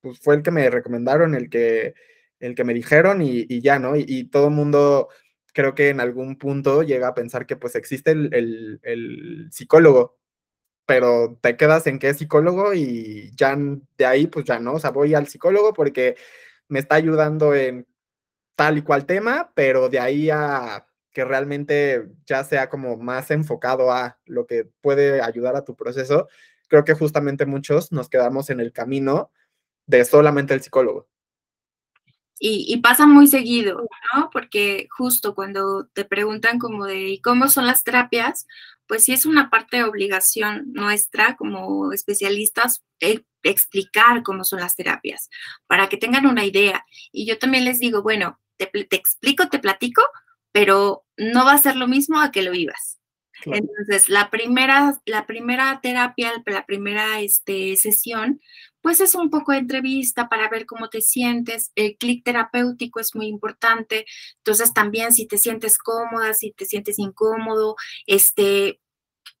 [0.00, 1.94] pues, fue el que me recomendaron, el que,
[2.40, 3.96] el que me dijeron y, ya, ¿no?
[3.96, 5.08] Y, todo el mundo
[5.52, 10.18] creo que en algún punto llega a pensar que pues existe el, psicólogo,
[10.86, 13.56] pero te quedas en que es psicólogo y ya
[13.98, 16.16] de ahí pues ya no, o sea, voy al psicólogo porque
[16.68, 17.86] me está ayudando en
[18.56, 23.90] tal y cual tema, pero de ahí a que realmente ya sea como más enfocado
[23.90, 26.28] a lo que puede ayudar a tu proceso,
[26.68, 29.30] creo que justamente muchos nos quedamos en el camino
[29.86, 31.08] de solamente el psicólogo.
[32.40, 33.82] Y, pasa muy seguido,
[34.14, 34.30] ¿no?
[34.30, 38.46] Porque justo cuando te preguntan como de cómo son las terapias,
[38.88, 44.74] pues sí es una parte de obligación nuestra como especialistas eh, explicar cómo son las
[44.74, 45.28] terapias,
[45.66, 46.84] para que tengan una idea.
[47.12, 50.02] Y yo también les digo, bueno, te, te explico, te platico,
[50.52, 52.97] pero no va a ser lo mismo a que lo vivas.
[53.44, 58.40] Entonces, la primera, la primera terapia, la primera este, sesión,
[58.80, 61.72] pues es un poco de entrevista para ver cómo te sientes.
[61.74, 64.06] El clic terapéutico es muy importante.
[64.38, 68.80] Entonces, también si te sientes cómoda, si te sientes incómodo, este,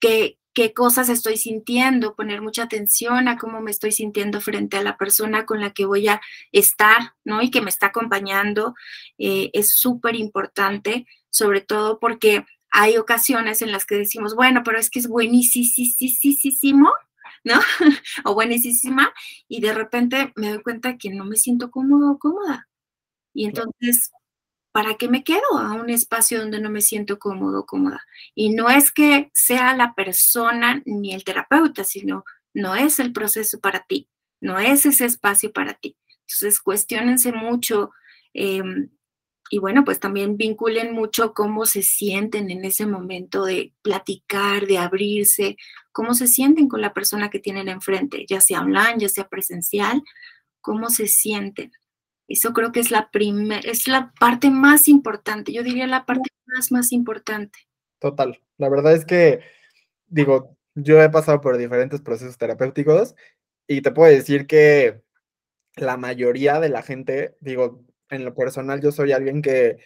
[0.00, 4.82] qué, qué cosas estoy sintiendo, poner mucha atención a cómo me estoy sintiendo frente a
[4.82, 6.20] la persona con la que voy a
[6.52, 7.42] estar, ¿no?
[7.42, 8.74] Y que me está acompañando.
[9.18, 14.78] Eh, es súper importante, sobre todo porque hay ocasiones en las que decimos, bueno, pero
[14.78, 16.92] es que es buenísimo,
[17.44, 17.54] ¿no?
[18.24, 19.12] o buenísima,
[19.48, 22.68] y de repente me doy cuenta que no me siento cómodo o cómoda.
[23.34, 24.12] Y entonces,
[24.72, 28.02] ¿para qué me quedo a un espacio donde no me siento cómodo o cómoda?
[28.34, 33.60] Y no es que sea la persona ni el terapeuta, sino no es el proceso
[33.60, 34.08] para ti,
[34.40, 35.96] no es ese espacio para ti.
[36.22, 37.92] Entonces, cuestionense mucho.
[38.34, 38.90] Em,
[39.50, 44.78] y bueno, pues también vinculen mucho cómo se sienten en ese momento de platicar, de
[44.78, 45.56] abrirse,
[45.92, 50.02] cómo se sienten con la persona que tienen enfrente, ya sea online, ya sea presencial,
[50.60, 51.72] cómo se sienten.
[52.28, 56.30] Eso creo que es la primera, es la parte más importante, yo diría la parte
[56.46, 57.58] más, más importante.
[57.98, 58.40] Total.
[58.58, 59.40] La verdad es que,
[60.06, 63.14] digo, yo he pasado por diferentes procesos terapéuticos
[63.66, 65.00] y te puedo decir que
[65.76, 69.78] la mayoría de la gente, digo, en lo personal yo soy alguien que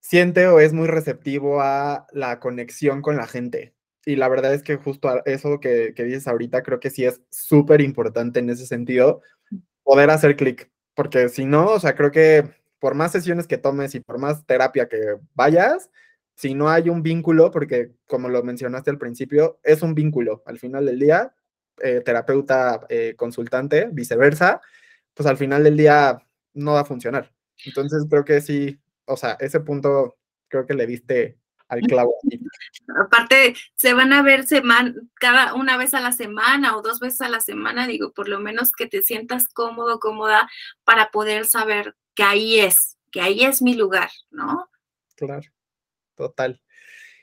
[0.00, 3.74] siente o es muy receptivo a la conexión con la gente.
[4.04, 7.20] Y la verdad es que justo eso que, que dices ahorita creo que sí es
[7.30, 9.22] súper importante en ese sentido,
[9.84, 10.70] poder hacer clic.
[10.94, 12.50] Porque si no, o sea, creo que
[12.80, 15.88] por más sesiones que tomes y por más terapia que vayas,
[16.34, 20.42] si no hay un vínculo, porque como lo mencionaste al principio, es un vínculo.
[20.46, 21.32] Al final del día,
[21.80, 24.60] eh, terapeuta, eh, consultante, viceversa,
[25.14, 26.18] pues al final del día
[26.54, 27.32] no va a funcionar.
[27.64, 30.16] Entonces creo que sí, o sea, ese punto
[30.48, 31.38] creo que le diste
[31.68, 32.14] al clavo.
[33.04, 37.22] Aparte, se van a ver semana, cada una vez a la semana o dos veces
[37.22, 40.50] a la semana, digo, por lo menos que te sientas cómodo, cómoda
[40.84, 44.68] para poder saber que ahí es, que ahí es mi lugar, ¿no?
[45.16, 45.48] Claro,
[46.14, 46.60] total.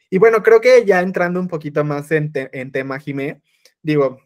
[0.09, 3.43] Y bueno, creo que ya entrando un poquito más en, en tema, Jimé,
[3.83, 4.19] digo,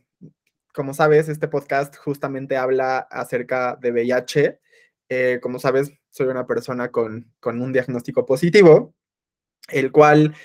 [0.73, 4.59] como sabes, este podcast justamente habla acerca de VIH.
[5.15, 8.95] Eh, como sabes, soy una persona con, un diagnóstico positivo,
[9.69, 10.35] el cual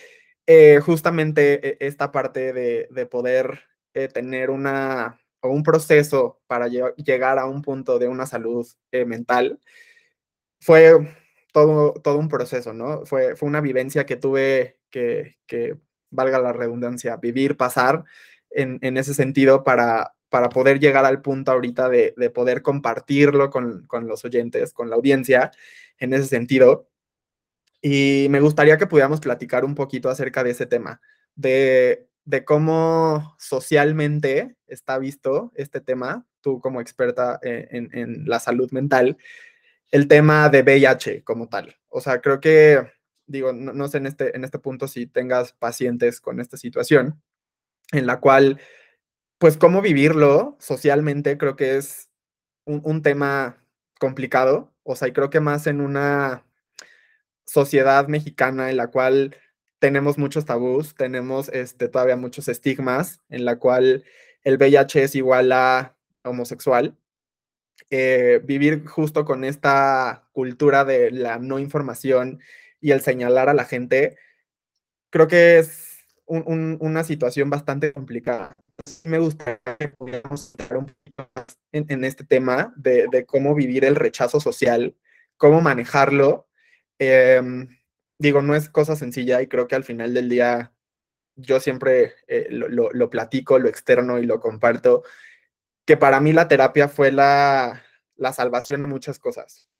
[0.46, 3.62] eh, justamente e, esta parte de, poder
[3.94, 8.66] eh, tener una o un proceso para llegar a un punto de una salud
[9.06, 9.58] mental
[10.60, 10.92] fue
[11.52, 13.06] todo, todo un proceso, ¿no?
[13.06, 15.36] Fue, fue una vivencia que tuve que,
[16.10, 18.04] valga la redundancia, vivir, pasar
[18.50, 23.86] en, en ese sentido para, para poder llegar al punto ahorita de, poder compartirlo con,
[24.02, 25.50] los oyentes, con la audiencia,
[25.98, 26.88] en ese sentido.
[27.80, 31.00] Y me gustaría que pudiéramos platicar un poquito acerca de ese tema,
[31.34, 32.06] de,
[32.44, 39.16] cómo socialmente está visto este tema, tú como experta en, la salud mental,
[39.90, 41.76] el tema de VIH como tal.
[41.88, 42.86] O sea, creo que,
[43.26, 47.22] digo, no, no sé en este, en este punto si tengas pacientes con esta situación,
[47.92, 48.60] en la cual
[49.38, 52.10] pues cómo vivirlo socialmente creo que es
[52.66, 53.64] un, tema
[53.98, 56.44] complicado, o sea, y creo que más en una
[57.46, 59.36] sociedad mexicana en la cual
[59.78, 64.04] tenemos muchos tabús, tenemos este, todavía muchos estigmas, en la cual
[64.44, 66.96] el VIH es igual a homosexual.
[67.90, 72.40] Eh, vivir justo con esta cultura de la no información
[72.80, 74.16] y el señalar a la gente,
[75.10, 78.52] creo que es una situación bastante complicada
[79.04, 83.96] me gustaría que pudiéramos entrar un poquito más en, este tema de, cómo vivir el
[83.96, 84.96] rechazo social,
[85.36, 86.48] cómo manejarlo.
[86.98, 87.68] Em,
[88.18, 90.72] digo, no es cosa sencilla y creo que al final del día
[91.36, 95.04] yo siempre eh, lo, platico, lo externo y lo comparto,
[95.86, 97.82] que para mí la terapia fue la,
[98.32, 99.70] salvación de muchas cosas.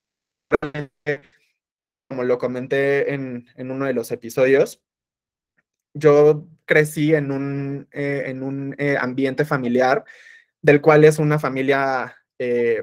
[2.08, 4.80] Como lo comenté en, en uno de los episodios,
[5.98, 10.04] yo crecí en un, eh, en un eh, ambiente familiar,
[10.62, 12.82] del cual es una familia, eh,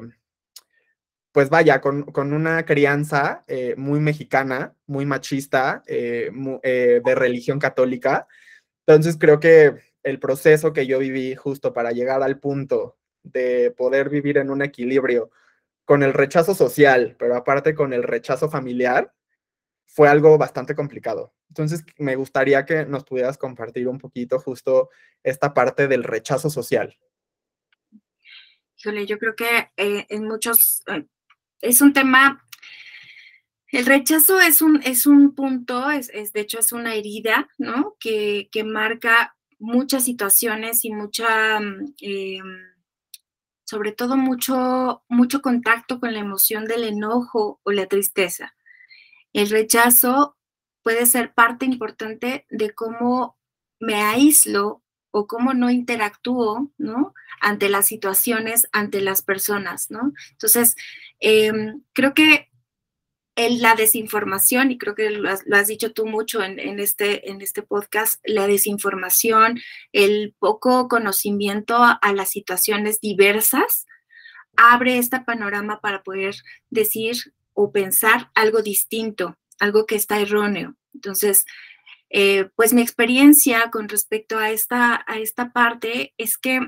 [1.31, 3.43] pues vaya, con, una crianza
[3.75, 8.27] muy mexicana, muy machista, de religión católica.
[8.87, 14.09] Entonces creo que el proceso que yo viví justo para llegar al punto de poder
[14.09, 15.31] vivir en un equilibrio
[15.83, 19.11] con el rechazo social, pero aparte con el rechazo familiar,
[19.95, 21.33] fue algo bastante complicado.
[21.47, 24.89] Entonces, me gustaría que nos pudieras compartir un poquito justo
[25.23, 26.97] esta parte del rechazo social.
[28.77, 31.05] Híjole, yo creo que eh, en muchos, eh,
[31.61, 32.45] es un tema,
[33.69, 37.95] el rechazo es un, es un punto, es, de hecho es una herida, ¿no?
[37.97, 42.39] Que, marca muchas situaciones y mucha, mm, eh,
[43.63, 48.55] sobre todo mucho, mucho contacto con la emoción del enojo o la tristeza.
[49.35, 50.37] El rechazo
[50.81, 53.37] puede ser parte importante de cómo
[53.81, 57.13] me aíslo o cómo no interactúo, ¿no?
[57.41, 60.13] Ante las situaciones, ante las personas, ¿no?
[60.31, 60.77] Entonces,
[61.19, 62.49] em, creo que
[63.35, 68.21] la desinformación, y creo que lo has, dicho tú mucho en, este, en este podcast,
[68.23, 69.59] la desinformación,
[69.91, 73.85] el poco conocimiento a, a las situaciones diversas,
[74.55, 76.35] abre este panorama para poder
[76.69, 80.75] decir o pensar algo distinto, algo que está erróneo.
[80.93, 81.45] Entonces,
[82.11, 86.59] eh, pues mi experiencia con respecto a esta, a esta parte es que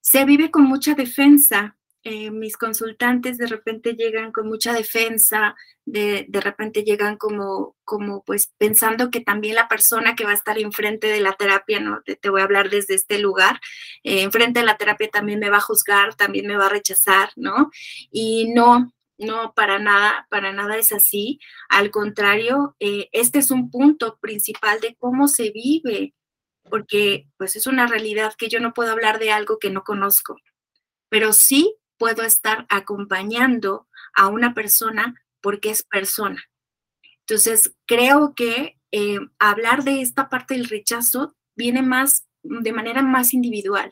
[0.00, 6.26] se vive con mucha defensa eh, mis consultantes de repente llegan con mucha defensa, de,
[6.28, 10.58] de repente llegan como, como pues pensando que también la persona que va a estar
[10.58, 12.02] enfrente de la terapia, ¿no?
[12.02, 13.58] Te, te voy a hablar desde este lugar,
[14.02, 17.30] eh, enfrente de la terapia también me va a juzgar, también me va a rechazar,
[17.36, 17.70] ¿no?
[18.10, 21.38] Y no, no, para nada, para nada es así.
[21.68, 26.14] Al contrario, eh, este es un punto principal de cómo se vive,
[26.68, 30.36] porque pues es una realidad que yo no puedo hablar de algo que no conozco,
[31.08, 36.42] pero sí puedo estar acompañando a una persona porque es persona.
[37.20, 43.34] Entonces, creo que eh, hablar de esta parte del rechazo viene más de manera más
[43.34, 43.90] individual.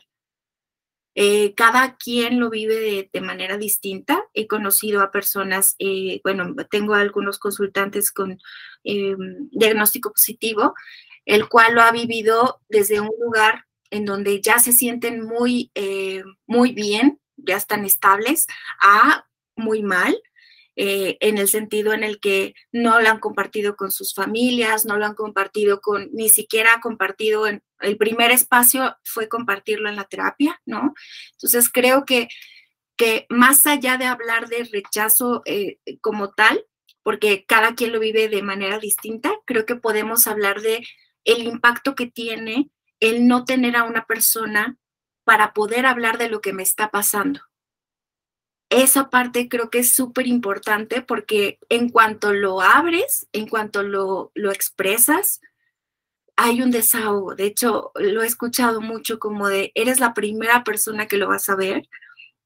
[1.15, 4.22] Eh, cada quien lo vive de, manera distinta.
[4.33, 8.39] He conocido a personas, eh, bueno, tengo algunos consultantes con
[8.83, 10.73] diagnóstico positivo,
[11.25, 15.71] el cual lo ha vivido desde un lugar en donde ya se sienten muy,
[16.45, 18.47] muy bien ya están estables,
[18.81, 20.15] a muy mal,
[20.75, 24.97] eh, en el sentido en el que no lo han compartido con sus familias, no
[24.97, 30.05] lo han compartido con, ni siquiera compartido en, el primer espacio fue compartirlo en la
[30.05, 30.93] terapia, ¿no?
[31.33, 32.27] Entonces creo que,
[33.29, 36.65] más allá de hablar de rechazo eh, como tal,
[37.03, 40.85] porque cada quien lo vive de manera distinta, creo que podemos hablar de
[41.25, 44.77] el impacto que tiene el no tener a una persona
[45.23, 47.41] para poder hablar de lo que me está pasando.
[48.69, 54.31] Esa parte creo que es súper importante porque en cuanto lo abres, en cuanto lo,
[54.33, 55.41] lo expresas,
[56.35, 57.35] hay un desahogo.
[57.35, 61.49] De hecho, lo he escuchado mucho como de, eres la primera persona que lo vas
[61.49, 61.87] a ver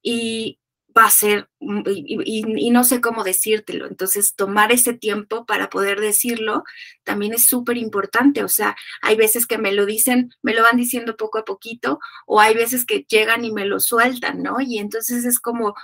[0.09, 0.59] y
[0.97, 3.87] va a ser, mm, y, no sé cómo decírtelo.
[3.87, 6.63] Entonces, tomar ese tiempo para poder decirlo
[7.03, 8.43] también es súper importante.
[8.43, 11.99] O sea, hay veces que me lo dicen, me lo van diciendo poco a poquito,
[12.25, 14.61] o hay veces que llegan y me lo sueltan, ¿no?
[14.61, 15.75] Y entonces es como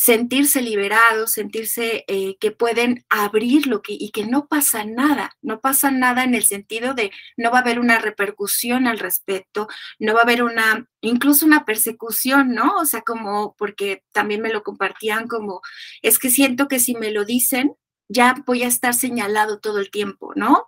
[0.00, 5.60] sentirse liberados, sentirse eh, que pueden abrir lo que, y que no pasa nada, no
[5.60, 10.14] pasa nada en el sentido de no va a haber una repercusión al respecto, no
[10.14, 12.78] va a haber una, incluso una persecución, ¿no?
[12.78, 15.60] O sea, como, porque también me lo compartían como,
[16.00, 17.76] es que siento que si me lo dicen,
[18.08, 20.66] ya voy a estar señalado todo el tiempo, ¿no?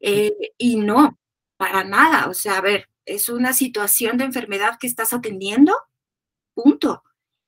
[0.00, 1.18] Eh, y no,
[1.56, 5.74] para nada, o sea, a ver, es una situación de enfermedad que estás atendiendo,
[6.52, 7.02] punto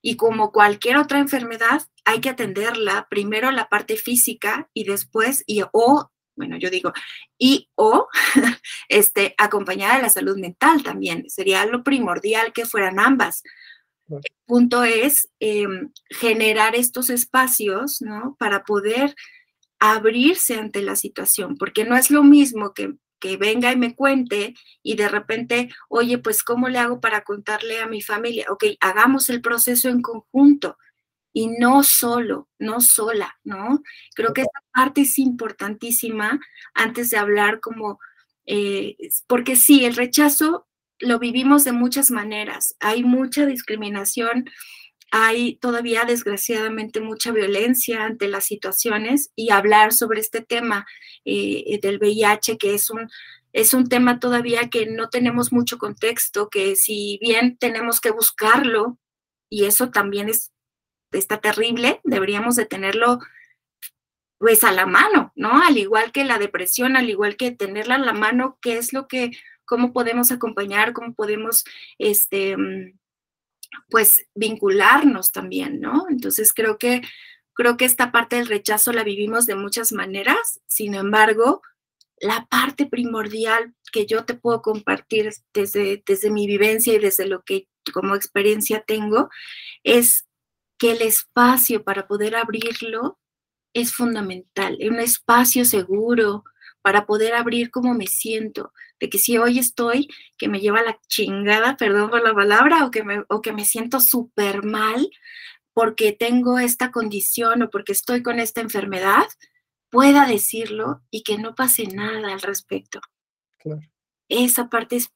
[0.07, 5.65] y como cualquier otra enfermedad, hay que atenderla primero la parte física y después, y
[5.73, 6.93] o, bueno, yo digo,
[7.37, 8.07] y o,
[8.89, 11.29] este, acompañada de la salud mental también.
[11.29, 13.43] Sería lo primordial que fueran ambas.
[14.09, 18.37] El punto es em, generar estos espacios, ¿no?
[18.39, 19.13] Para poder
[19.81, 24.55] abrirse ante la situación, porque no es lo mismo que que venga y me cuente
[24.83, 28.47] y de repente, oye, pues ¿cómo le hago para contarle a mi familia?
[28.51, 30.77] Ok, hagamos el proceso en conjunto
[31.33, 33.83] y no solo, no sola, ¿no?
[34.15, 36.41] Creo que esa parte es importantísima
[36.73, 37.99] antes de hablar como,
[38.47, 40.67] eh, porque sí, el rechazo
[40.99, 44.47] lo vivimos de muchas maneras, hay mucha discriminación
[45.11, 50.87] hay todavía desgraciadamente mucha violencia ante las situaciones y hablar sobre este tema
[51.25, 53.09] eh, del VIH, que es un,
[53.53, 58.99] es un tema todavía que no tenemos mucho contexto, que si bien tenemos que buscarlo,
[59.49, 60.53] y eso también es,
[61.13, 63.21] está terrible, deberíamos de tenerlo
[64.39, 65.63] pues a la mano, ¿no?
[65.63, 69.07] Al igual que la depresión, al igual que tenerla a la mano, qué es lo
[69.09, 69.31] que,
[69.65, 71.65] cómo podemos acompañar, cómo podemos,
[71.99, 72.99] este, mm,
[73.91, 76.07] pues vincularnos también, ¿no?
[76.09, 77.03] Entonces creo que
[77.57, 81.63] creo que esta parte del rechazo la vivimos de muchas maneras, sin embargo,
[82.21, 87.43] la parte primordial que yo te puedo compartir desde, desde mi vivencia y desde lo
[87.43, 89.31] que como experiencia tengo
[89.85, 90.27] es
[90.79, 93.19] que el espacio para poder abrirlo
[93.73, 96.45] es fundamental, un espacio seguro,
[96.87, 100.07] para poder abrir cómo me siento, de que si hoy estoy,
[100.39, 103.65] que me lleva la chingada, perdón por la palabra, o que me, o que me
[103.65, 105.11] siento súper mal
[105.75, 109.27] porque tengo esta condición o porque estoy con esta enfermedad,
[109.91, 113.01] pueda decirlo y que no pase nada al respecto.
[114.29, 115.13] Esa parte es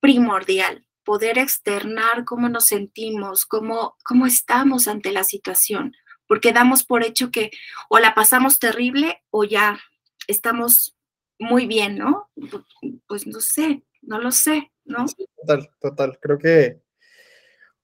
[0.00, 5.94] primordial, poder externar cómo nos sentimos, cómo, cómo estamos ante la situación,
[6.26, 7.52] porque damos por hecho que
[7.88, 9.78] o la pasamos terrible o ya
[10.26, 10.96] estamos
[11.38, 12.30] muy bien, ¿no?
[13.06, 15.06] Pues no sé, no lo sé, ¿no?
[15.36, 16.18] total, total.
[16.20, 16.80] Creo que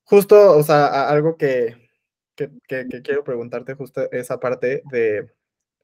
[0.05, 1.77] justo, o sea, algo que,
[2.35, 5.33] que, quiero preguntarte, justo esa parte de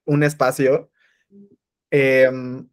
[0.04, 0.90] un espacio.
[1.90, 2.68] Em,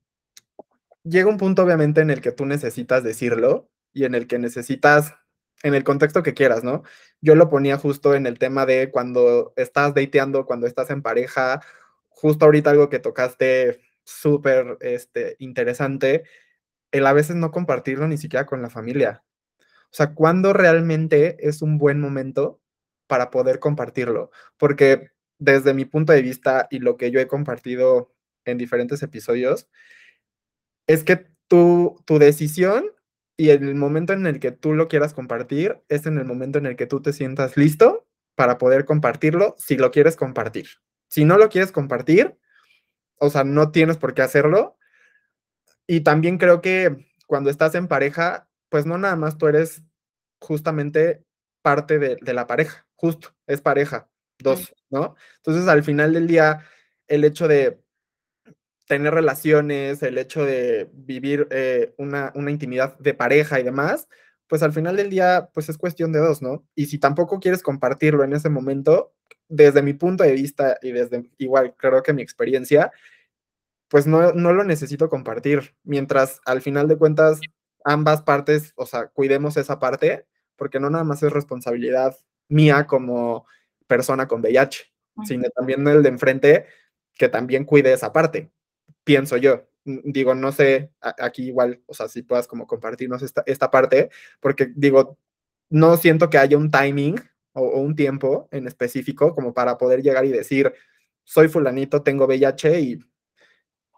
[1.03, 5.13] llega un punto, obviamente, en el que tú necesitas decirlo y en el que necesitas
[5.63, 6.84] en el contexto que quieras, ¿no?
[7.22, 11.61] Yo lo ponía justo en el tema de cuando estás dateando, cuando estás en pareja,
[12.09, 16.24] justo ahorita algo que tocaste súper este, interesante,
[16.91, 19.24] el a veces no compartirlo ni siquiera con la familia.
[19.60, 22.62] O sea, ¿cuándo realmente es un buen momento
[23.08, 24.32] para poder compartirlo?
[24.58, 28.14] Porque desde mi punto de vista y lo que yo he compartido
[28.45, 29.68] en diferentes episodios,
[30.88, 32.86] es que tu, tu decisión
[33.38, 36.66] y el momento en el que tú lo quieras compartir es en el momento en
[36.66, 40.68] el que tú te sientas listo para poder compartirlo si lo quieres compartir.
[41.08, 42.38] Si no lo quieres compartir,
[43.24, 44.78] o sea, no tienes por qué hacerlo.
[45.88, 49.82] Y también creo que cuando estás en pareja, pues no nada más tú eres
[50.39, 51.24] justamente
[51.61, 54.09] parte de, de la pareja, justo, es pareja,
[54.39, 55.15] dos, ¿no?
[55.38, 56.65] Entonces, al final del día,
[57.07, 57.82] el hecho de
[58.88, 64.09] tener relaciones, el hecho de vivir eh, una, una, intimidad de pareja y demás,
[64.47, 66.65] pues al final del día, pues es cuestión de dos, ¿no?
[66.76, 69.13] Y si tampoco quieres compartirlo en ese momento,
[69.47, 72.91] desde mi punto de vista y desde igual creo que mi experiencia,
[73.94, 77.39] pues no, no lo necesito compartir, mientras al final de cuentas
[77.86, 80.26] ambas partes, o sea, cuidemos esa parte,
[80.56, 82.18] porque no nada más es responsabilidad
[82.48, 83.46] mía como
[83.86, 84.91] persona con VIH,
[85.28, 86.66] sino también el de enfrente
[87.14, 88.52] que también cuide esa parte
[89.04, 89.68] pienso yo.
[89.86, 94.72] Digo, no sé, aquí igual, o sea, si puedas como compartirnos esta, esta parte, porque
[94.76, 95.20] digo,
[95.70, 97.20] no siento que haya un timing
[97.52, 100.74] o, un tiempo en específico como para poder llegar y decir,
[101.24, 103.00] soy fulanito, tengo VIH y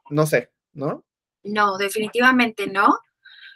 [0.10, 1.06] no sé, ¿no?
[1.44, 3.00] No, definitivamente no.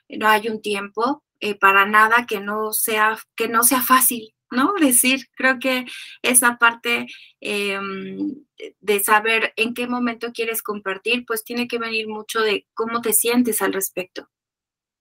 [0.09, 4.33] No hay un tiempo eh, para nada que no sea que no sea fácil.
[4.51, 4.73] ¿no?
[4.79, 5.85] Decir, creo que
[6.21, 7.07] esa parte
[7.39, 8.35] em,
[8.79, 13.13] de saber en qué momento quieres compartir, pues tiene que venir mucho de cómo te
[13.13, 14.29] sientes al respecto.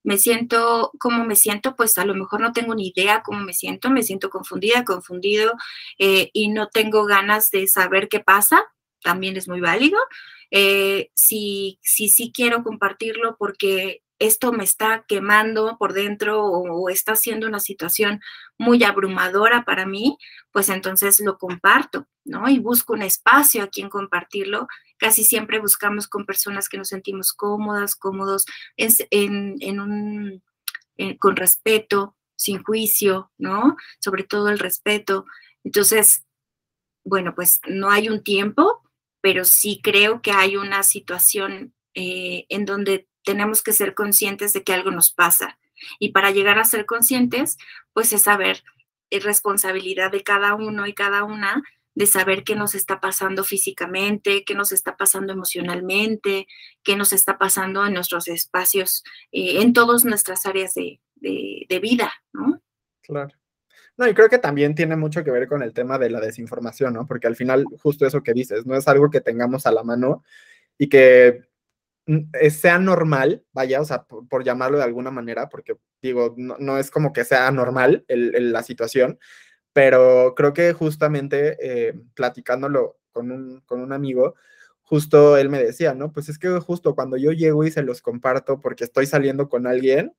[0.05, 1.77] Me siento, ¿cómo me siento?
[1.77, 5.53] Pues a lo mejor no tengo ni idea cómo me siento, me siento confundida, confundido
[5.99, 8.65] eh, y no tengo ganas de saber qué pasa,
[9.03, 9.99] también es muy válido.
[10.51, 17.15] Eh, si sí si, quiero compartirlo porque esto me está quemando por dentro o, está
[17.17, 18.21] siendo una situación
[18.57, 20.19] muy abrumadora para mí,
[20.51, 22.49] pues entonces lo comparto, ¿no?
[22.49, 24.67] Y busco un espacio a quien compartirlo.
[24.97, 28.45] Casi siempre buscamos con personas que nos sentimos cómodas, cómodos,
[28.77, 30.43] en, un,
[31.21, 33.77] con respeto, sin juicio, ¿no?
[34.01, 35.27] Sobre todo el respeto.
[35.63, 36.25] Entonces,
[37.05, 38.83] bueno, pues no hay un tiempo,
[39.21, 44.63] pero sí creo que hay una situación eh, en donde tenemos que ser conscientes de
[44.63, 45.59] que algo nos pasa.
[45.99, 47.57] Y para llegar a ser conscientes,
[47.93, 48.63] pues es saber,
[49.11, 51.63] es responsabilidad de cada uno y cada una
[51.95, 56.47] de saber qué nos está pasando físicamente, qué nos está pasando emocionalmente,
[56.85, 59.03] qué nos está pasando en nuestros espacios,
[59.33, 62.63] eh, en todas nuestras áreas de, de, vida, ¿no?
[63.03, 63.35] Claro.
[63.99, 66.95] No, y creo que también tiene mucho que ver con el tema de la desinformación,
[66.95, 67.07] ¿no?
[67.07, 70.23] Porque al final, justo eso que dices, no es algo que tengamos a la mano
[70.79, 71.43] y que
[72.07, 76.93] eh, sea normal, vaya, o sea, por, llamarlo de alguna manera, porque digo, no, es
[76.93, 79.19] como que sea normal la situación,
[79.73, 84.37] pero creo que justamente eh, platicándolo con un, con un amigo,
[84.83, 86.13] justo él me decía, ¿no?
[86.13, 89.67] Pues es que justo cuando yo llego y se los comparto porque estoy saliendo con
[89.67, 90.15] alguien,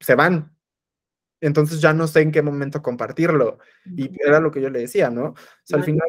[0.00, 0.56] se van.
[1.40, 3.58] Entonces ya no sé en qué momento compartirlo.
[3.96, 5.30] Y era lo que yo le decía, ¿no?
[5.30, 6.08] O sea, al final,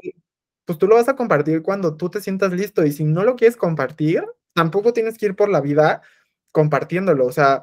[0.66, 3.36] pues tú lo vas a compartir cuando tú te sientas listo y si no lo
[3.36, 6.02] quieres compartir, tampoco tienes que ir por la vida
[6.52, 7.26] compartiéndolo.
[7.26, 7.62] O sea,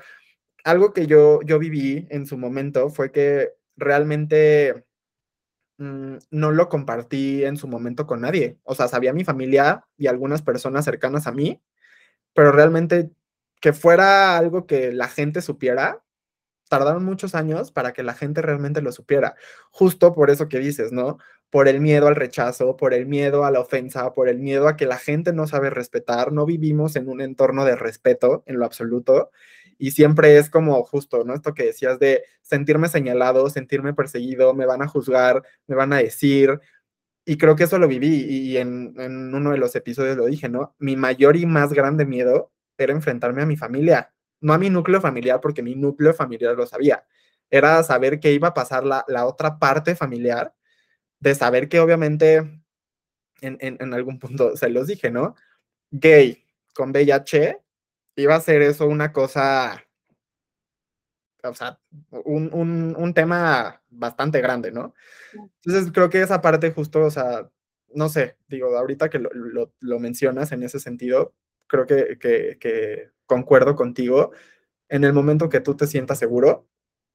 [0.64, 4.84] algo que yo, yo viví en su momento fue que realmente
[5.78, 8.58] mm, no lo compartí en su momento con nadie.
[8.64, 11.60] O sea, sabía mi familia y algunas personas cercanas a mí,
[12.34, 13.10] pero realmente
[13.60, 16.02] que fuera algo que la gente supiera,
[16.68, 19.34] tardaron muchos años para que la gente realmente lo supiera.
[19.70, 21.18] Justo por eso que dices, ¿no?
[21.50, 24.76] Por el miedo al rechazo, por el miedo a la ofensa, por el miedo a
[24.76, 28.66] que la gente no sabe respetar, no vivimos en un entorno de respeto en lo
[28.66, 29.30] absoluto.
[29.78, 31.34] Y siempre es como justo, ¿no?
[31.34, 35.98] Esto que decías de sentirme señalado, sentirme perseguido, me van a juzgar, me van a
[35.98, 36.60] decir.
[37.24, 38.94] Y creo que eso lo viví y en,
[39.34, 40.74] uno de los episodios lo dije, ¿no?
[40.78, 45.00] Mi mayor y más grande miedo era enfrentarme a mi familia, no a mi núcleo
[45.00, 47.04] familiar, porque mi núcleo familiar lo sabía,
[47.50, 50.54] era saber qué iba a pasar la, otra parte familiar,
[51.20, 52.62] de saber que obviamente
[53.40, 55.34] en, algún punto se los dije, ¿no?
[55.90, 57.58] Gay con VIH
[58.16, 59.84] iba a ser eso una cosa,
[61.42, 61.80] o sea,
[62.10, 64.94] un, tema bastante grande, ¿no?
[65.64, 67.48] Entonces creo que esa parte justo, o sea,
[67.94, 71.34] no sé, digo, ahorita que lo, mencionas en ese sentido,
[71.68, 74.32] creo que, que concuerdo contigo,
[74.88, 76.66] en el momento que tú te sientas seguro,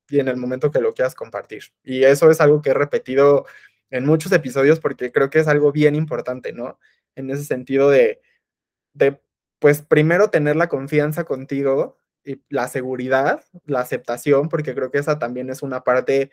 [0.09, 1.63] y en el momento que lo quieras compartir.
[1.83, 3.45] Y eso es algo que he repetido
[3.89, 6.79] en muchos episodios porque creo que es algo bien importante, ¿no?
[7.15, 8.21] En ese sentido de,
[8.93, 9.19] de
[9.59, 15.19] pues primero tener la confianza contigo y la seguridad, la aceptación, porque creo que esa
[15.19, 16.31] también es una parte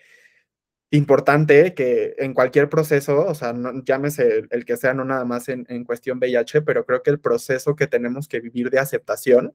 [0.91, 3.55] importante que en cualquier proceso, o sea,
[3.85, 7.21] llámese el, que sea, no nada más en, en, cuestión VIH, pero creo que el
[7.21, 9.55] proceso que tenemos que vivir de aceptación,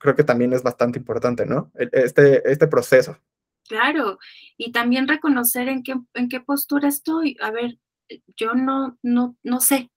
[0.00, 1.70] creo que también es bastante importante, ¿no?
[1.74, 3.16] Este, este proceso.
[3.68, 4.18] Claro,
[4.56, 7.36] y también reconocer en qué, en qué postura estoy.
[7.40, 7.78] A ver,
[8.36, 9.90] yo no, no, no sé.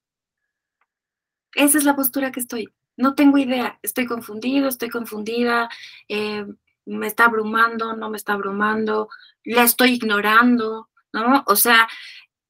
[1.55, 2.69] Esa es la postura que estoy.
[2.97, 3.79] No tengo idea.
[3.81, 5.69] Estoy confundido, estoy confundida.
[6.07, 6.45] Eh,
[6.85, 9.07] me está abrumando, no me está abrumando,
[9.45, 11.43] la estoy ignorando, ¿no?
[11.47, 11.87] O sea,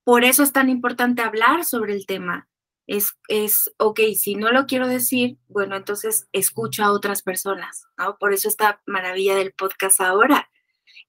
[0.03, 2.47] por eso es tan importante hablar sobre el tema.
[2.87, 8.17] Es, es, ok, si no lo quiero decir, bueno, entonces escucho a otras personas, ¿no?
[8.17, 10.49] Por eso esta maravilla del podcast ahora,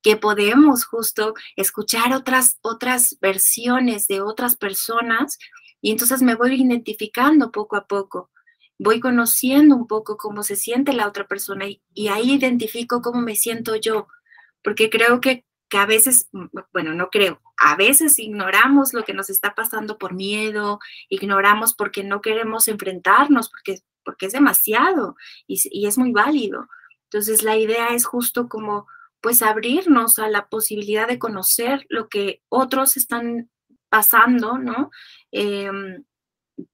[0.02, 5.38] que podemos justo escuchar otras, otras versiones de otras personas
[5.80, 8.30] y entonces me voy identificando poco a poco
[8.78, 13.36] voy conociendo un poco cómo se siente la otra persona y, ahí identifico cómo me
[13.36, 14.08] siento yo,
[14.62, 19.14] porque creo que, que, a veces, mm, bueno, no creo, a veces ignoramos lo que
[19.14, 25.86] nos está pasando por miedo, ignoramos porque no queremos enfrentarnos, porque, porque es demasiado y,
[25.86, 26.66] es muy válido.
[27.04, 28.86] Entonces la idea es justo como
[29.20, 33.50] pues abrirnos a la posibilidad de conocer lo que otros están
[33.88, 34.90] pasando, ¿no?
[35.32, 35.70] Eh,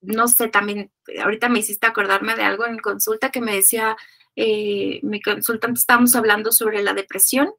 [0.01, 0.91] no sé, también,
[1.23, 3.97] ahorita me hiciste acordarme de algo en consulta que me decía
[4.37, 7.53] eh, mi consultante, estábamos hablando sobre la depresión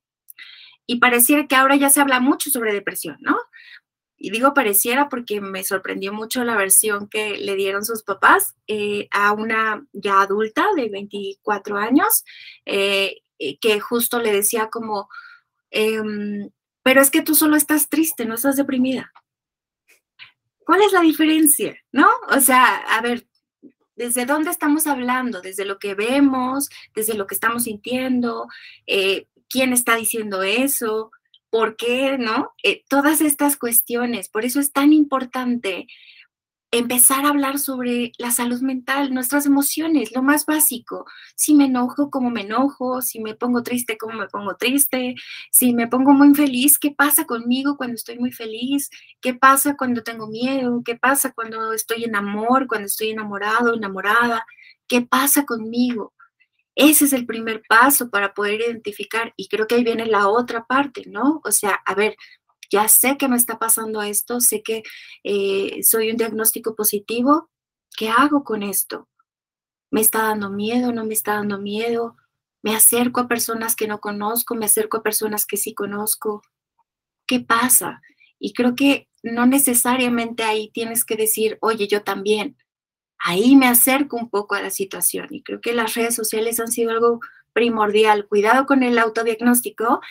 [0.92, 3.38] y pareciera que ahora ya se habla mucho sobre depresión, ¿no?
[4.18, 9.08] Y digo pareciera porque me sorprendió mucho la versión que le dieron sus papás eh,
[9.10, 12.26] a una ya adulta de 24 años,
[12.66, 13.22] eh,
[13.62, 15.08] que justo le decía como,
[15.70, 16.50] em,
[16.84, 19.14] pero es que tú solo estás triste, no estás deprimida.
[20.66, 21.74] ¿Cuál es la diferencia?
[21.94, 22.10] ¿No?
[22.36, 23.26] O sea, a ver,
[23.96, 25.42] ¿desde dónde estamos hablando?
[25.42, 26.70] ¿Desde lo que vemos?
[26.94, 28.48] ¿Desde lo que estamos sintiendo?
[28.86, 31.12] Eh, ¿Quién está diciendo eso?
[31.50, 32.18] ¿Por qué?
[32.18, 32.52] ¿No?
[32.64, 34.30] Eh, todas estas cuestiones.
[34.30, 35.88] Por eso es tan importante
[36.72, 41.06] empezar a hablar sobre la salud mental, nuestras emociones, lo más básico.
[41.36, 43.02] Si me enojo, ¿cómo me enojo?
[43.02, 45.16] Si me pongo triste, ¿cómo me pongo triste?
[45.52, 48.90] Si me pongo muy feliz, ¿qué pasa conmigo cuando estoy muy feliz?
[49.20, 50.82] ¿Qué pasa cuando tengo miedo?
[50.86, 54.46] ¿Qué pasa cuando estoy en amor, cuando estoy enamorado, enamorada?
[54.88, 56.14] ¿Qué pasa conmigo?
[56.84, 60.66] Ese es el primer paso para poder identificar y creo que ahí viene la otra
[60.66, 61.40] parte, ¿no?
[61.44, 62.16] O sea, a ver,
[62.72, 64.82] ya sé que me está pasando esto, sé que
[65.24, 67.52] eh, soy un diagnóstico positivo,
[67.96, 69.08] ¿qué hago con esto?
[69.92, 70.92] ¿Me está dando miedo?
[70.92, 72.16] ¿No me está dando miedo?
[72.64, 74.56] ¿Me acerco a personas que no conozco?
[74.56, 76.42] ¿Me acerco a personas que sí conozco?
[77.28, 78.02] ¿Qué pasa?
[78.40, 82.58] Y creo que no necesariamente ahí tienes que decir, oye, yo también.
[83.24, 86.72] Ahí me acerco un poco a la situación y creo que las redes sociales han
[86.72, 87.20] sido algo
[87.54, 88.28] primordial.
[88.28, 90.02] Cuidado con el autodiagnóstico,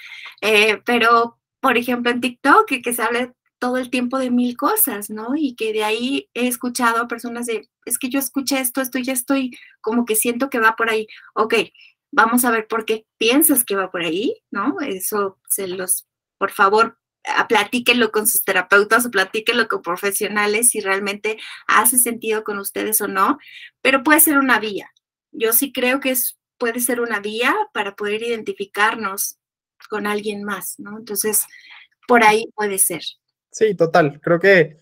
[0.41, 5.11] eh, pero por ejemplo, en TikTok, que, se habla todo el tiempo de mil cosas,
[5.11, 5.37] ¿no?
[5.37, 8.99] Y que de ahí he escuchado a personas de, es que yo escuché esto, esto,
[8.99, 11.07] ya estoy como que siento que va por ahí.
[11.35, 11.55] Ok,
[12.11, 14.81] vamos a ver por qué piensas que va por ahí, ¿no?
[14.81, 16.07] Eso se los,
[16.39, 16.99] por favor,
[17.49, 23.09] platíquenlo con sus terapeutas o platíquenlo con profesionales si realmente hace sentido con ustedes o
[23.09, 23.39] no,
[23.83, 24.91] pero puede ser una vía.
[25.33, 29.39] Yo sí creo que es, puede ser una vía para poder identificarnos
[29.89, 30.99] con alguien más, ¿no?
[30.99, 31.45] Entonces,
[32.07, 33.03] por ahí puede ser.
[33.51, 34.21] Sí, total.
[34.21, 34.79] Creo que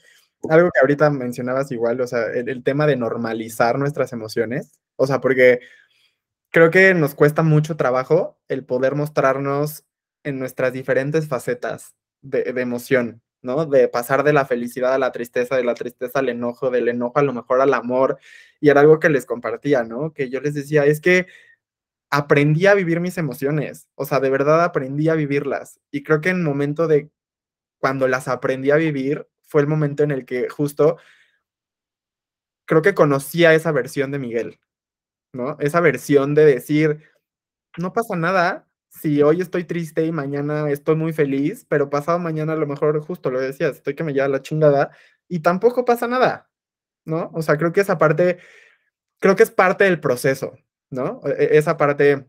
[0.49, 5.21] algo que ahorita mencionabas igual, o sea, el, tema de normalizar nuestras emociones, o sea,
[5.21, 5.61] porque
[6.51, 9.85] creo que nos cuesta mucho trabajo el poder mostrarnos
[10.23, 13.67] en nuestras diferentes facetas de, emoción, ¿no?
[13.67, 17.19] De pasar de la felicidad a la tristeza, de la tristeza al enojo, del enojo
[17.19, 18.19] a lo mejor al amor.
[18.61, 20.13] Y era algo que les compartía, ¿no?
[20.13, 21.27] Que yo les decía, es que
[22.11, 25.81] aprendí a vivir mis emociones, o sea, de verdad aprendí a vivirlas.
[25.91, 27.11] Y creo que en el momento de
[27.79, 30.99] cuando las aprendí a vivir, fue el momento en el que justo
[32.67, 34.61] creo que conocía esa versión de Miguel,
[35.33, 35.57] ¿no?
[35.61, 37.03] Esa versión de decir,
[37.79, 42.55] no pasa nada si hoy estoy triste y mañana estoy muy feliz, pero pasado mañana
[42.55, 44.91] a lo mejor justo lo decías, estoy que me lleva la chingada
[45.29, 46.51] y tampoco pasa nada,
[47.05, 47.31] ¿no?
[47.35, 48.39] O sea, creo que esa parte,
[49.21, 50.55] creo que es parte del proceso,
[50.91, 51.21] ¿no?
[51.27, 52.27] E, e, esa parte,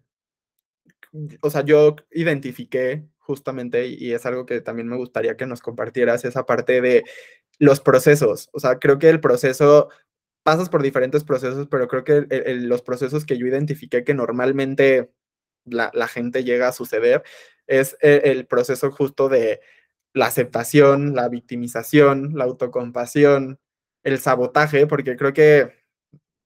[1.41, 6.26] o sea, yo identifiqué justamente, y es algo que también me gustaría que nos compartieras,
[6.26, 7.03] esa parte de
[7.60, 8.49] los procesos.
[8.53, 9.89] O sea, creo que el proceso,
[10.43, 12.26] pasas por diferentes procesos, pero creo que
[12.62, 15.12] los procesos que yo identifiqué que normalmente
[15.72, 17.24] la, gente llega a suceder,
[17.67, 19.61] es eh, el proceso justo de
[20.13, 23.59] la aceptación, la victimización, la autocompasión,
[24.03, 25.72] el sabotaje, porque creo que,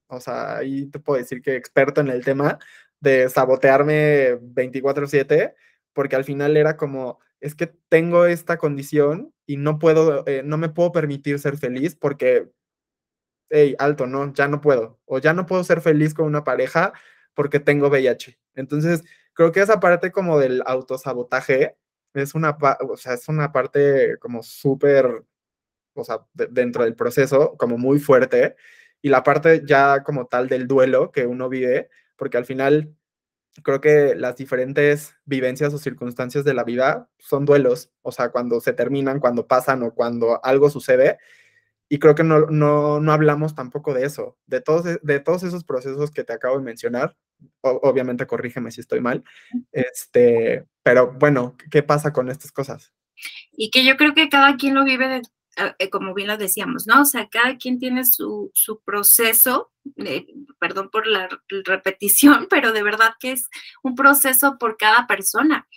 [0.08, 2.60] o sea, ahí te puedo decir que experto en el tema
[3.00, 5.56] de sabotearme 24/7,
[5.94, 10.58] porque al final era como, es que tengo esta condición y no puedo, eh, no
[10.58, 12.52] me puedo permitir ser feliz porque,
[13.50, 16.94] hey, alto, no, ya no puedo, o ya no puedo ser feliz con una pareja
[17.34, 18.38] porque tengo VIH.
[18.56, 19.04] Entonces,
[19.34, 21.76] creo que esa parte como del autosabotaje
[22.14, 22.58] es una,
[22.88, 25.24] o sea, es una parte como súper,
[25.94, 28.56] o sea, dentro del proceso, como muy fuerte,
[29.02, 32.96] y la parte ya como tal del duelo que uno vive, porque al final
[33.62, 38.60] creo que las diferentes vivencias o circunstancias de la vida son duelos, o sea, cuando
[38.62, 41.18] se terminan, cuando pasan o cuando algo sucede.
[41.94, 45.64] Y creo que no, no, no hablamos tampoco de eso, de todos, de todos esos
[45.64, 47.16] procesos que te acabo de mencionar.
[47.62, 49.24] obviamente, corrígeme si estoy mal.
[49.72, 52.92] Este, pero bueno, ¿qué pasa con estas cosas?
[53.52, 55.22] Y que yo creo que cada quien lo vive de,
[55.78, 57.02] eh, como bien lo decíamos, ¿no?
[57.02, 59.72] O sea, cada quien tiene su, su proceso,
[60.60, 61.30] perdón por la
[61.64, 63.48] repetición, pero de verdad que es
[63.84, 65.68] un proceso por cada persona.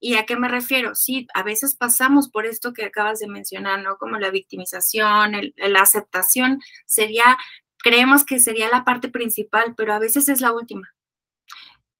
[0.00, 0.94] ¿Y a qué me refiero?
[0.94, 3.96] Sí, a veces pasamos por esto que acabas de mencionar, ¿no?
[3.98, 7.36] Como la victimización, la aceptación, sería,
[7.78, 10.88] creemos que sería la parte principal, pero a veces es la última.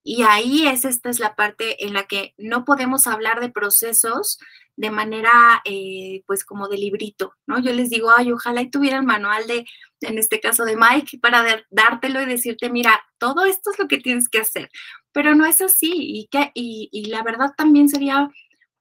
[0.02, 4.38] Y ahí es, esta es la parte en la que no podemos hablar de procesos
[4.76, 7.58] de manera, eh, pues como de librito, ¿no?
[7.58, 9.66] Yo les digo, ay, ojalá y tuviera el manual de,
[10.00, 13.98] en este caso de Mike, para dártelo y decirte, mira, todo esto es lo que
[13.98, 14.70] tienes que hacer,
[15.12, 18.30] pero no es así y, que, y, la verdad también sería,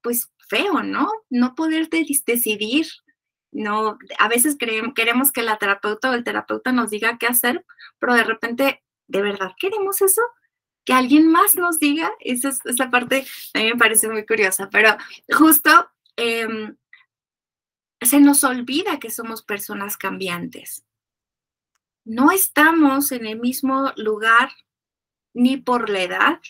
[0.02, 1.10] pues, feo, ¿no?
[1.28, 2.86] No poder decidir,
[3.52, 7.64] no, a veces creemos, queremos que la terapeuta o el terapeuta nos diga qué hacer,
[7.98, 10.22] pero de repente, ¿de verdad queremos eso?
[10.84, 14.68] Que alguien más nos diga, esa, es, esa parte a mí me parece muy curiosa,
[14.70, 14.96] pero
[15.28, 15.70] justo
[16.16, 16.76] em,
[18.00, 20.84] se nos olvida que somos personas cambiantes.
[22.04, 24.50] No estamos en el mismo lugar
[25.34, 26.40] ni por la edad,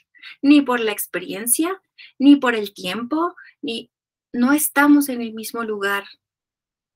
[0.43, 1.83] ni por la experiencia,
[2.19, 3.91] ni por el tiempo, ni
[4.33, 6.05] no estamos en el mismo lugar.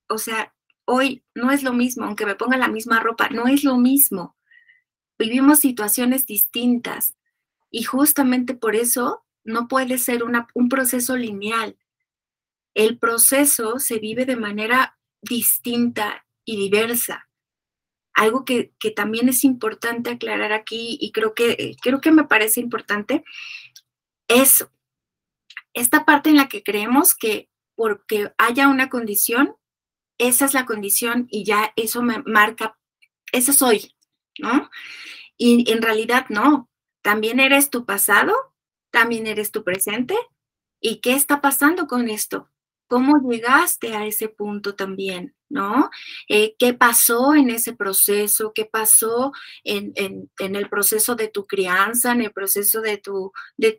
[0.08, 0.54] O sea,
[0.84, 4.36] hoy no es lo mismo, aunque me ponga la misma ropa, no es lo mismo.
[5.18, 7.16] Vivimos situaciones distintas.
[7.76, 11.76] Y justamente por eso no puede ser un proceso lineal.
[12.72, 17.28] El proceso se vive de manera distinta y diversa.
[18.12, 23.24] Algo que, también es importante aclarar aquí y creo que, creo que me parece importante
[24.28, 24.64] es
[25.72, 29.56] esta parte en la que creemos que porque haya una condición,
[30.18, 32.78] esa es la condición y ya eso me marca,
[33.32, 33.96] eso soy,
[34.38, 34.70] ¿no?
[35.36, 36.70] Y en realidad no,
[37.04, 38.34] también eres tu pasado,
[38.90, 40.16] también eres tu presente.
[40.80, 42.50] ¿Y qué está pasando con esto?
[42.88, 45.34] ¿Cómo llegaste a ese punto también?
[45.50, 45.90] ¿No?
[46.28, 48.52] Eh, ¿Qué pasó en ese proceso?
[48.54, 49.32] ¿Qué pasó
[49.64, 49.92] en,
[50.38, 53.32] el proceso de tu crianza, en el proceso de tu,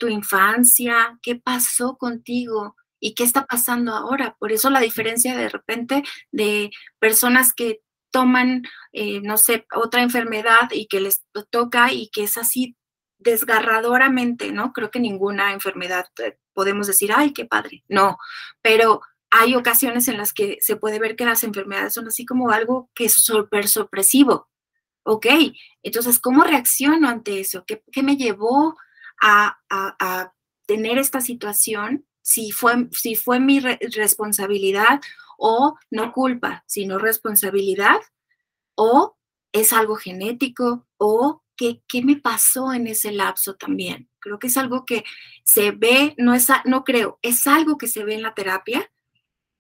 [0.07, 1.17] infancia?
[1.23, 2.75] ¿Qué pasó contigo?
[2.99, 4.35] ¿Y qué está pasando ahora?
[4.39, 6.69] Por eso la diferencia de repente de
[6.99, 8.63] personas que toman,
[8.93, 12.77] eh, no sé, otra enfermedad y que les toca y que es así
[13.17, 14.73] desgarradoramente, ¿no?
[14.73, 18.17] Creo que ninguna enfermedad eh, podemos decir, ay, qué padre, no,
[18.61, 19.01] pero
[19.37, 22.89] hay ocasiones en las que se puede ver que las enfermedades son así como algo
[22.93, 24.49] que es súper sorpresivo.
[25.03, 25.27] Ok,
[25.83, 27.63] entonces, ¿cómo reacciono ante eso?
[27.65, 28.75] ¿Qué, me llevó
[29.21, 29.57] a,
[30.65, 32.07] tener esta situación?
[32.21, 34.99] Si fue, si fue mi responsabilidad
[35.37, 37.97] o no culpa, sino responsabilidad,
[38.75, 39.15] o
[39.51, 44.09] es algo genético, o qué, me pasó en ese lapso también.
[44.19, 45.03] Creo que es algo que
[45.43, 48.91] se ve, no, es, no creo, es algo que se ve en la terapia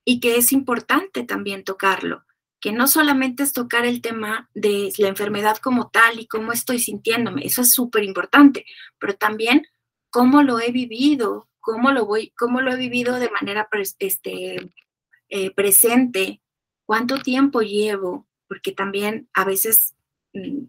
[0.03, 2.23] y que es importante también tocarlo,
[2.59, 6.79] que no solamente es tocar el tema de la enfermedad como tal y cómo estoy
[6.79, 8.65] sintiéndome, eso es súper importante,
[8.99, 9.65] pero también
[10.09, 13.67] cómo lo he vivido, cómo lo voy, cómo lo he vivido de manera
[13.99, 14.71] este,
[15.29, 16.41] eh, presente,
[16.85, 19.95] cuánto tiempo llevo, porque también a veces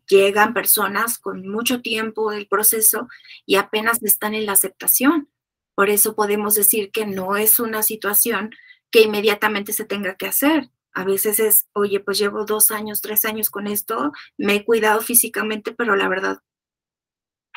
[0.08, 3.08] llegan personas con mucho tiempo del proceso
[3.44, 5.28] y apenas están en la aceptación.
[5.74, 8.50] Por eso podemos decir que no es una situación
[8.90, 10.70] que inmediatamente se tenga que hacer.
[10.92, 15.00] A veces es, oye, pues llevo dos años, tres años con esto, me he cuidado
[15.02, 16.38] físicamente, pero la verdad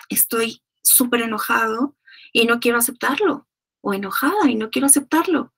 [0.10, 1.96] estoy súper enojado
[2.34, 3.48] y no quiero aceptarlo,
[3.82, 5.54] o enojada y no quiero aceptarlo.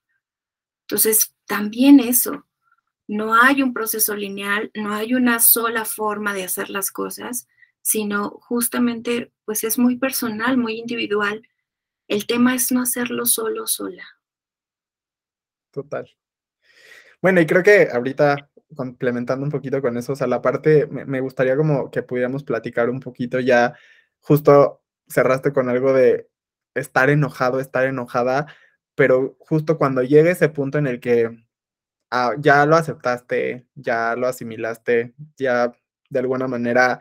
[0.87, 2.45] Entonces, también eso,
[3.11, 7.45] no hay un proceso lineal, no hay una sola forma de hacer las cosas,
[7.81, 11.45] sino justamente pues es muy personal, muy individual
[12.07, 14.05] El tema es no hacerlo solo, sola.
[15.71, 16.09] Total.
[17.21, 21.19] Bueno, y creo que ahorita complementando un poquito con eso, o sea, la parte, me,
[21.19, 23.75] gustaría como que pudiéramos platicar un poquito ya,
[24.21, 26.29] justo cerraste con algo de
[26.75, 28.47] estar enojado, estar enojada,
[28.95, 31.43] pero justo cuando llegue ese punto en el que
[32.11, 35.73] ah, ya lo aceptaste, ya lo asimilaste, ya
[36.09, 36.99] de alguna manera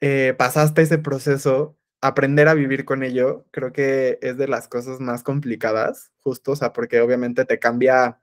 [0.00, 5.00] eh, pasaste ese proceso, aprender a vivir con ello, creo que es de las cosas
[5.00, 8.20] más complicadas, justo, o sea, porque obviamente te cambia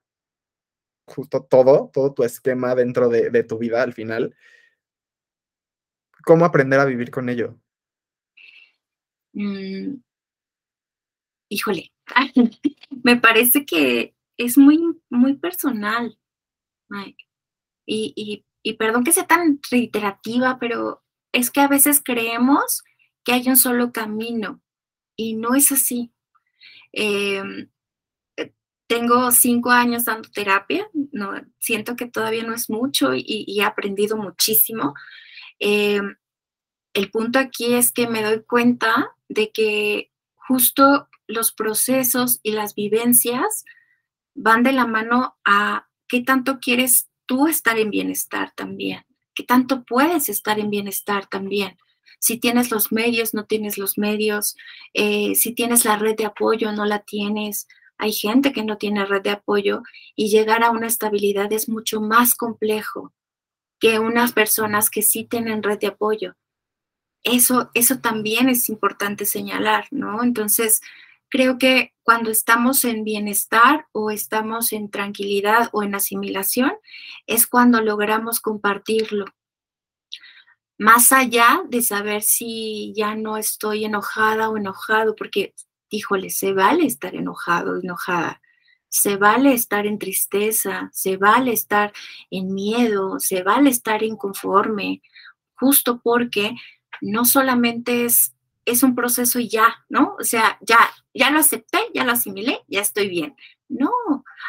[1.07, 4.35] justo todo, todo tu esquema dentro de, tu vida al final.
[6.23, 7.57] ¿Cómo aprender a vivir con ello?
[9.33, 9.95] Mm.
[11.49, 11.91] Híjole,
[13.03, 14.13] me parece que
[14.45, 14.79] es muy,
[15.09, 16.17] muy personal.
[17.85, 22.83] Y, y, perdón que sea tan reiterativa, pero es que a veces creemos
[23.23, 24.61] que hay un solo camino
[25.15, 26.11] y no es así.
[26.91, 27.69] Em,
[28.87, 34.17] tengo cinco años dando terapia, no, siento que todavía no es mucho y, he aprendido
[34.17, 34.93] muchísimo.
[35.59, 36.17] Em,
[36.93, 42.75] el punto aquí es que me doy cuenta de que justo los procesos y las
[42.75, 43.63] vivencias
[44.33, 49.83] van de la mano a qué tanto quieres tú estar en bienestar también, qué tanto
[49.83, 51.77] puedes estar en bienestar también.
[52.19, 54.55] Si tienes los medios, no tienes los medios,
[54.93, 57.67] eh, si tienes la red de apoyo, no la tienes,
[58.01, 59.83] hay gente que no tiene red de apoyo
[60.15, 63.13] y llegar a una estabilidad es mucho más complejo
[63.79, 66.35] que unas personas que sí tienen red de apoyo.
[67.23, 70.23] Eso, eso también es importante señalar, ¿no?
[70.23, 70.81] Entonces,
[71.31, 76.73] creo que cuando estamos en bienestar o estamos en tranquilidad o en asimilación,
[77.25, 79.25] es cuando logramos compartirlo.
[80.77, 85.53] Más allá de saber si ya no estoy enojada o enojado, porque
[85.89, 88.41] híjole, se vale estar enojado, enojada,
[88.89, 91.93] se vale estar en tristeza, se vale estar
[92.29, 95.01] en miedo, se vale estar inconforme,
[95.53, 96.55] justo porque
[97.01, 98.33] no solamente es,
[98.71, 100.15] es un proceso y ya, ¿no?
[100.19, 100.77] O sea, ya,
[101.13, 103.35] ya lo acepté, ya lo asimilé, ya estoy bien.
[103.69, 103.91] No,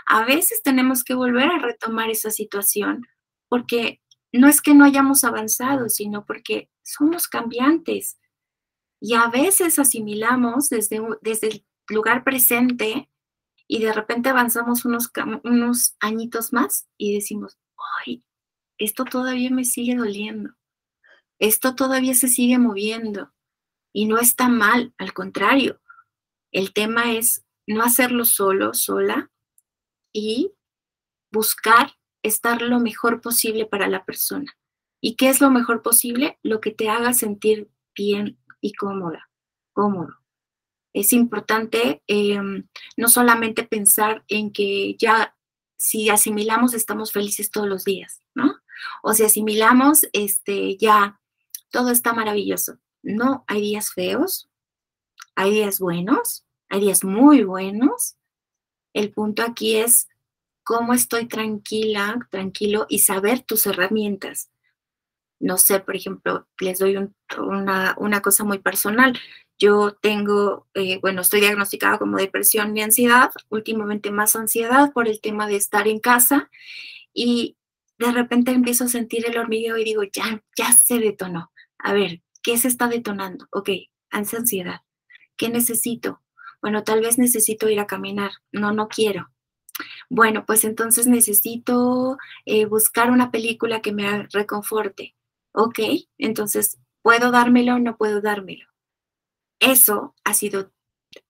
[0.06, 3.06] a veces tenemos que volver a retomar esa situación
[3.48, 4.00] porque
[4.32, 8.18] no es que no hayamos avanzado, sino porque somos cambiantes
[9.00, 13.10] y a veces asimilamos desde, desde el lugar presente
[13.68, 15.10] y de repente avanzamos unos,
[15.44, 17.58] unos añitos más y decimos,
[18.06, 18.24] ay,
[18.78, 20.50] esto todavía me sigue doliendo,
[21.38, 23.32] esto todavía se sigue moviendo
[23.92, 25.80] y no está mal, al contrario,
[26.50, 29.30] el tema es no hacerlo solo, sola
[30.12, 30.52] y
[31.30, 34.56] buscar estar lo mejor posible para la persona.
[35.00, 36.38] ¿Y qué es lo mejor posible?
[36.42, 39.30] Lo que te haga sentir bien y cómoda,
[39.72, 40.18] cómodo.
[40.92, 45.34] Es importante em, no solamente pensar en que ya
[45.76, 48.60] si asimilamos estamos felices todos los días, ¿no?
[49.02, 51.20] O si asimilamos, este, ya
[51.70, 52.78] todo está maravilloso.
[53.02, 54.48] No, hay días feos,
[55.34, 58.16] hay días buenos, hay días muy buenos.
[58.94, 60.08] El punto aquí es
[60.64, 64.52] cómo estoy tranquila, tranquilo y saber tus herramientas
[65.42, 66.96] no sé, por ejemplo, les doy
[67.36, 69.18] una, cosa muy personal.
[69.58, 75.20] Yo tengo, eh, bueno, estoy diagnosticada como depresión y ansiedad, últimamente más ansiedad por el
[75.20, 76.48] tema de estar en casa
[77.12, 77.56] y
[77.98, 81.52] de repente empiezo a sentir el hormigueo y digo, ya, ya se detonó.
[81.78, 83.46] A ver, ¿qué se está detonando?
[83.50, 83.70] Ok,
[84.10, 84.80] ansiedad.
[85.36, 86.20] ¿Qué necesito?
[86.60, 88.32] Bueno, tal vez necesito ir a caminar.
[88.52, 89.30] No, no quiero.
[90.10, 95.14] Bueno, pues entonces necesito eh, buscar una película que me reconforte
[95.52, 95.78] ok,
[96.18, 98.66] entonces, ¿puedo dármelo o no puedo dármelo?
[99.60, 100.72] Eso ha sido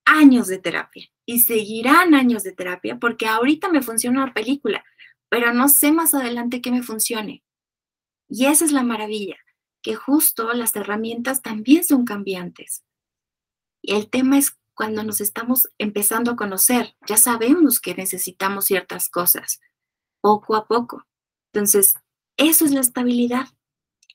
[0.05, 4.85] años de terapia y seguirán años de terapia porque ahorita me funciona una película,
[5.29, 7.45] pero no sé más adelante que me funcione.
[8.29, 9.37] Y esa es la maravilla,
[9.83, 12.85] que justo las herramientas también son cambiantes.
[13.83, 19.09] Y el tema es cuando nos estamos empezando a conocer, ya sabemos que necesitamos ciertas
[19.09, 19.61] cosas,
[20.21, 21.07] poco a poco.
[21.53, 21.95] Entonces,
[22.37, 23.47] eso es la estabilidad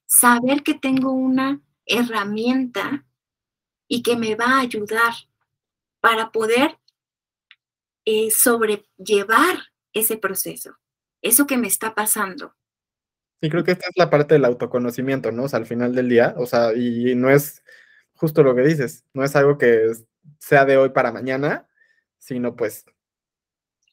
[0.08, 3.06] saber que tengo una herramienta
[3.88, 5.14] y que me va a ayudar
[6.00, 6.80] para poder
[8.06, 10.78] eh, sobrellevar ese proceso,
[11.22, 12.56] eso que me está pasando.
[13.42, 15.44] Sí, creo que esta es la parte del autoconocimiento, ¿no?
[15.44, 17.64] O sea, al final del día, o sea, y no es
[18.16, 19.92] justo lo que dices, no es algo que
[20.40, 21.68] sea de hoy para mañana,
[22.18, 22.86] sino pues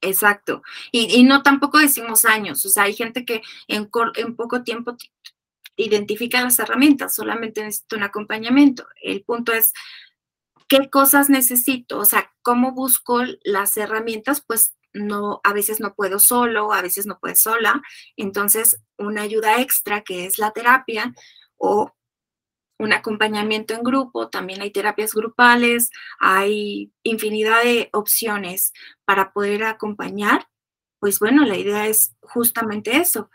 [0.00, 0.62] Exacto.
[0.92, 4.96] Y, no tampoco decimos años, o sea, hay gente que en, en poco tiempo
[5.76, 8.86] identifica las herramientas, solamente necesito un acompañamiento.
[9.02, 9.72] El punto es
[10.68, 11.98] ¿qué cosas necesito?
[11.98, 14.42] O sea, ¿cómo busco las herramientas?
[14.46, 17.82] Pues no, a veces no puedo solo, a veces no puedo sola.
[18.16, 21.14] Entonces, una ayuda extra que es la terapia
[21.56, 21.92] o
[22.78, 28.72] un acompañamiento en grupo, también hay terapias grupales, hay infinidad de opciones
[29.04, 30.48] para poder acompañar.
[31.00, 33.30] Pues bueno, la idea es justamente eso,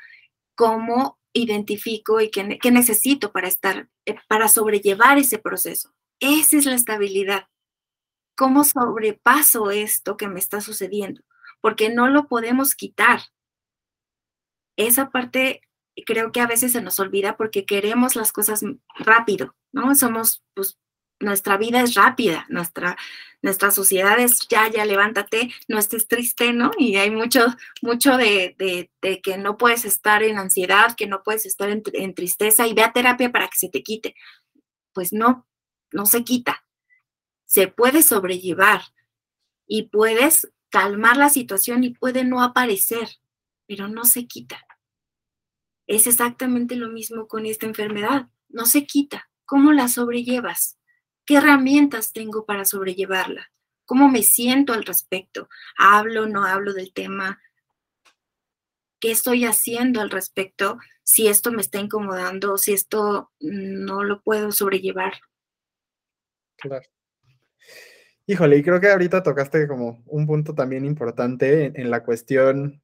[0.56, 5.94] cómo identifico y qué, qué necesito para estar, eh, para sobrellevar ese proceso.
[6.20, 7.48] Esa es la estabilidad.
[8.36, 11.22] ¿Cómo sobrepaso esto que me está sucediendo?
[11.62, 13.22] Porque no lo podemos quitar.
[14.78, 15.62] Esa parte
[16.06, 18.64] creo que a veces se nos olvida porque queremos las cosas
[18.98, 19.94] rápido, ¿no?
[19.96, 20.78] Somos, pues,
[21.20, 22.98] nuestra vida es rápida, nuestra,
[23.42, 26.72] nuestra sociedad es ya, ya levántate, no estés triste, ¿no?
[26.78, 27.46] Y hay mucho,
[27.82, 28.56] mucho de,
[29.02, 32.74] de, que no puedes estar en ansiedad, que no puedes estar en, en tristeza y
[32.74, 34.16] ve a terapia para que se te quite.
[34.94, 35.46] Pues no,
[35.92, 36.64] no se quita.
[37.46, 38.82] Se puede sobrellevar
[39.68, 43.10] y puedes calmar la situación y puede no aparecer,
[43.68, 44.66] pero no se quita.
[45.88, 48.28] Es exactamente lo mismo con esta enfermedad.
[48.48, 49.30] No se quita.
[49.46, 50.78] ¿Cómo la sobrellevas?
[51.26, 53.52] ¿Qué herramientas tengo para sobrellevarla?
[53.86, 55.50] ¿Cómo me siento al respecto?
[55.78, 57.42] ¿Hablo, no hablo del tema?
[59.00, 60.78] ¿Qué estoy haciendo al respecto?
[61.04, 65.14] Si esto me está incomodando, si esto no lo puedo sobrellevar.
[66.58, 66.86] Claro.
[68.30, 72.80] Híjole, y creo que ahorita tocaste como un punto también importante en, la cuestión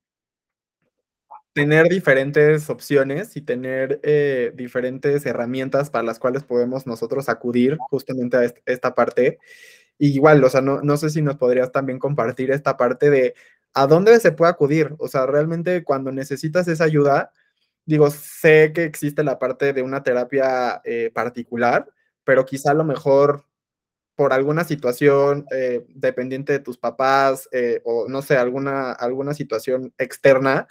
[1.54, 8.38] tener diferentes opciones y tener eh, diferentes herramientas para las cuales podemos nosotros acudir justamente
[8.38, 9.38] a esta parte.
[10.00, 13.36] igual, o sea, no, no sé si nos podrías también compartir esta parte de
[13.76, 14.96] a dónde se puede acudir.
[14.98, 17.32] O sea, realmente cuando necesitas esa ayuda,
[17.86, 21.88] digo, sé que existe la parte de una terapia eh, particular,
[22.24, 23.46] pero quizá a lo mejor
[24.16, 29.93] por alguna situación eh, dependiente de tus papás eh, o no sé, alguna, alguna situación
[29.97, 30.68] externa,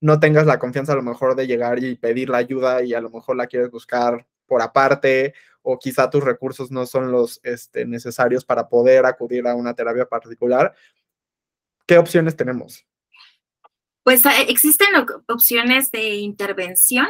[0.00, 3.00] no tengas la confianza a lo mejor de llegar y pedir la ayuda y a
[3.00, 7.84] lo mejor la quieres buscar por aparte o quizá tus recursos no son los este,
[7.84, 10.74] necesarios para poder acudir a una terapia particular.
[11.86, 12.86] ¿Qué opciones tenemos?
[14.02, 14.88] Pues eh, existen
[15.28, 17.06] opciones de intervención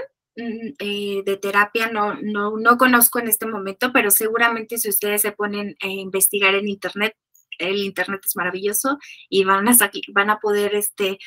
[0.79, 5.33] eh, de terapia no, no, no conozco en este momento, pero seguramente si ustedes se
[5.33, 7.15] ponen a investigar en Internet,
[7.59, 9.77] el Internet es maravilloso y van a,
[10.13, 11.19] van a poder este,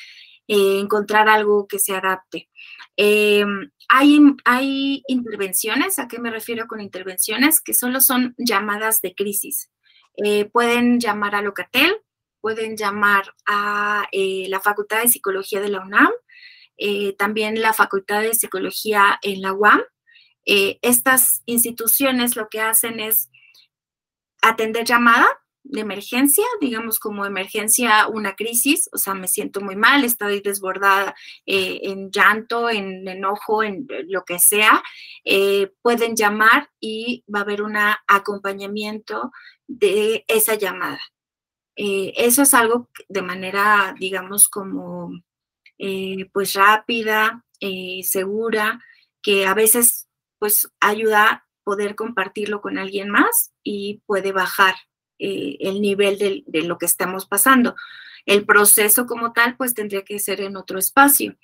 [0.48, 2.48] eh, encontrar algo que se adapte.
[2.96, 7.60] Em, hay, hay intervenciones, ¿a qué me refiero con intervenciones?
[7.60, 9.70] Que solo son llamadas de crisis.
[10.16, 11.96] Eh, pueden llamar a Locatel,
[12.40, 16.10] pueden llamar a la Facultad de Psicología de la UNAM,
[16.76, 19.82] eh, también la Facultad de Psicología en la UAM.
[20.46, 23.30] Eh, estas instituciones lo que hacen es
[24.42, 25.26] atender llamada
[25.62, 31.14] de emergencia, digamos como emergencia, una crisis, o sea, me siento muy mal, estoy desbordada
[31.46, 34.82] eh, en llanto, en enojo, en lo que sea,
[35.80, 39.30] pueden llamar y va a haber un acompañamiento
[39.66, 41.00] de esa llamada.
[41.76, 45.12] eso es algo de manera, digamos, como
[45.78, 48.80] eh, pues rápida, eh, segura,
[49.22, 50.08] que a veces
[50.38, 54.74] pues ayuda a poder compartirlo con alguien más y puede bajar
[55.18, 57.74] eh, el nivel de, lo que estamos pasando.
[58.26, 61.36] El proceso como tal pues tendría que ser en otro espacio.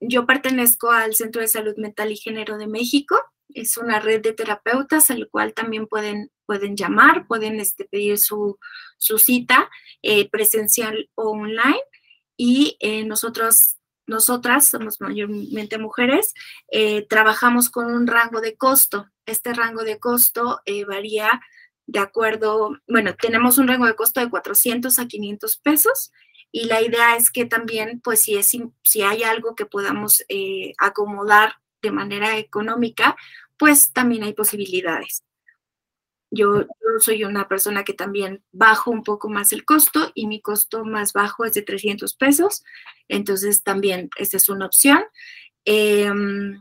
[0.00, 3.16] yo pertenezco al Centro de Salud Mental y Género de México.
[3.52, 8.58] Es una red de terapeutas al cual también pueden, pueden llamar, pueden este, pedir su,
[8.98, 9.68] su cita
[10.30, 11.80] presencial o online
[12.42, 13.76] y eh, nosotros,
[14.06, 16.32] nosotras, somos mayormente mujeres,
[16.72, 19.10] eh, trabajamos con un rango de costo.
[19.26, 21.38] Este rango de costo eh, varía
[21.86, 26.12] de acuerdo, bueno, tenemos un rango de costo de 400 a 500 pesos
[26.50, 30.24] y la idea es que también, pues si, es, si hay algo que podamos
[30.78, 33.16] acomodar de manera económica,
[33.58, 35.24] pues también hay posibilidades.
[36.30, 36.66] Yo,
[37.00, 41.12] soy una persona que también bajo un poco más el costo y mi costo más
[41.12, 42.64] bajo es de 300 pesos.
[43.08, 45.02] Entonces también esa es una opción.
[45.64, 46.60] Em,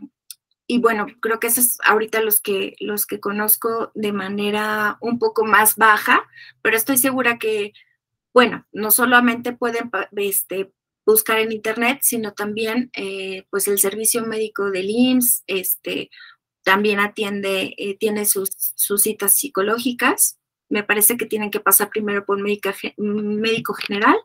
[0.67, 5.17] y bueno, creo que esos es ahorita los que, los que conozco de manera un
[5.19, 6.27] poco más baja,
[6.61, 7.73] pero estoy segura que,
[8.33, 10.71] bueno, no solamente pueden este,
[11.05, 16.11] buscar en internet, sino también eh, pues el servicio médico del IMSS, este,
[16.69, 20.37] también atiende, eh, tiene sus, citas psicológicas.
[20.69, 24.15] Me parece que tienen que pasar primero por médico general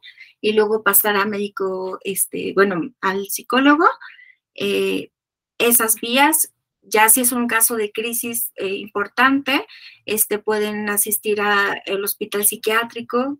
[0.42, 3.86] y luego pasar a médico, este, bueno, al psicólogo.
[4.54, 5.10] Eh,
[5.56, 9.66] esas vías ya si es un caso de crisis eh, importante,
[10.04, 13.38] este, pueden asistir al hospital psiquiátrico.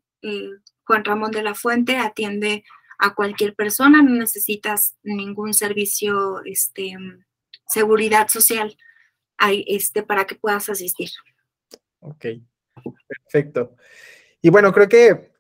[0.87, 2.65] Juan Ramón de la Fuente atiende
[2.99, 6.97] a cualquier persona, no necesitas ningún servicio, este,
[7.67, 8.75] seguridad social
[9.39, 11.11] este, para que puedas asistir.
[12.01, 12.27] Ok,
[13.07, 13.77] perfecto.
[14.41, 15.33] Y bueno, creo que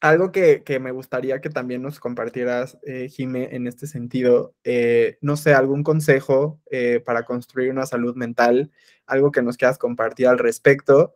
[0.00, 5.36] algo que, me gustaría que también nos compartieras, eh, Jime, en este sentido, eh, no
[5.36, 8.72] sé, algún consejo eh, para construir una salud mental,
[9.06, 11.14] algo que nos quieras compartir al respecto.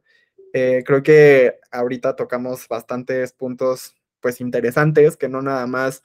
[0.53, 6.03] Eh, creo que ahorita tocamos bastantes puntos, pues, interesantes, que no nada más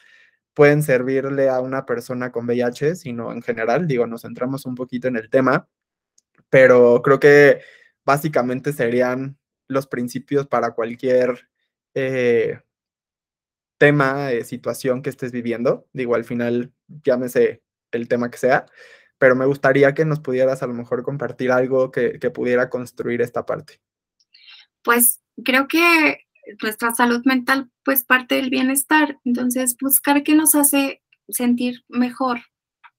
[0.54, 5.08] pueden servirle a una persona con VIH, sino en general, digo, nos centramos un poquito
[5.08, 5.70] en el tema,
[6.52, 7.62] pero creo que
[8.06, 11.50] básicamente serían los principios para cualquier
[13.80, 15.88] tema, situación que estés viviendo.
[15.94, 16.72] Digo, al final,
[17.04, 18.68] llámese el tema que sea,
[19.18, 23.46] pero me gustaría que nos pudieras a lo mejor compartir algo que, pudiera construir esta
[23.46, 23.82] parte.
[24.84, 26.26] Pues creo que
[26.62, 29.20] nuestra salud mental, pues parte del bienestar.
[29.24, 32.42] Entonces, buscar qué nos hace sentir mejor,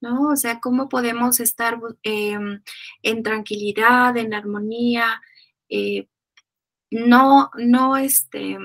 [0.03, 0.28] ¿no?
[0.28, 2.62] O sea, cómo podemos estar em,
[3.03, 5.22] en tranquilidad, en armonía,
[5.70, 6.09] eh,
[6.90, 8.59] no, no, este,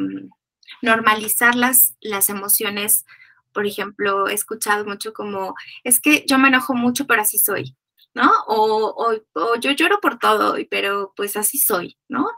[0.81, 3.05] normalizar las, las emociones.
[3.53, 7.77] Por ejemplo, he escuchado mucho como, es que yo me enojo mucho, pero así soy,
[8.13, 8.31] ¿no?
[8.47, 9.13] O,
[9.61, 12.29] yo lloro por todo, pero pues así soy, ¿no?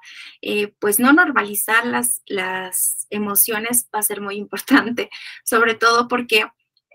[0.41, 5.09] Eh, pues no normalizar las, las emociones va a ser muy importante,
[5.45, 6.45] sobre todo porque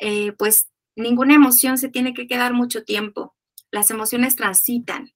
[0.01, 3.35] eh, pues ninguna emoción se tiene que quedar mucho tiempo.
[3.71, 5.13] Las emociones transitan,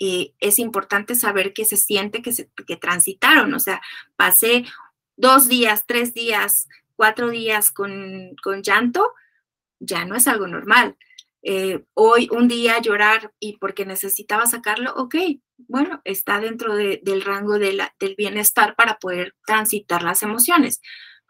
[0.00, 3.80] eh, es importante saber que se siente que, transitaron, o sea,
[4.16, 4.64] pasé
[5.16, 9.12] dos días, tres días, cuatro días con, llanto,
[9.78, 10.96] ya no es algo normal.
[11.42, 15.14] Eh, hoy un día llorar y porque necesitaba sacarlo, ok,
[15.68, 17.82] bueno, está dentro del rango del
[18.16, 20.80] bienestar para poder transitar las emociones.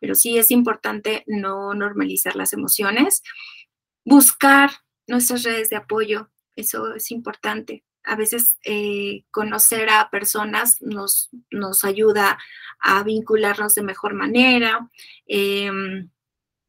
[0.04, 3.22] Pero sí es importante no normalizar las emociones,
[4.04, 4.70] buscar
[5.06, 7.84] nuestras redes de apoyo, eso es importante.
[8.02, 12.36] A veces eh, conocer a personas nos, nos, ayuda
[12.80, 14.90] a vincularnos de mejor manera,
[15.26, 16.10] em,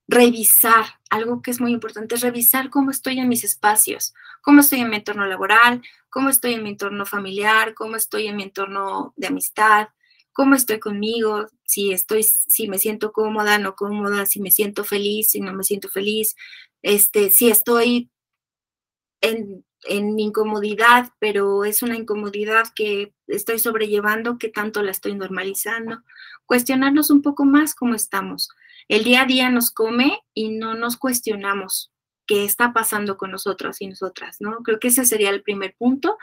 [0.07, 4.13] revisar, algo que es muy importante, es revisar cómo estoy en mis espacios,
[4.43, 8.37] cómo estoy en mi entorno laboral, cómo estoy en mi entorno familiar, cómo estoy en
[8.37, 9.89] mi entorno de amistad,
[10.31, 15.29] cómo estoy conmigo, si estoy, si me siento cómoda, no cómoda, si me siento feliz,
[15.31, 16.35] si no me siento feliz,
[16.81, 18.09] este, si estoy
[19.21, 26.01] en en incomodidad, pero es una incomodidad que estoy sobrellevando, que tanto la estoy normalizando.
[26.45, 28.49] Cuestionarnos un poco más cómo estamos.
[28.87, 31.91] El día a día nos come y no nos cuestionamos
[32.27, 34.57] qué está pasando con nosotros y nosotras, ¿no?
[34.63, 36.17] Creo que ese sería el primer punto.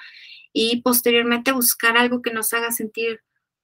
[0.53, 3.21] Y posteriormente buscar algo que nos haga sentir,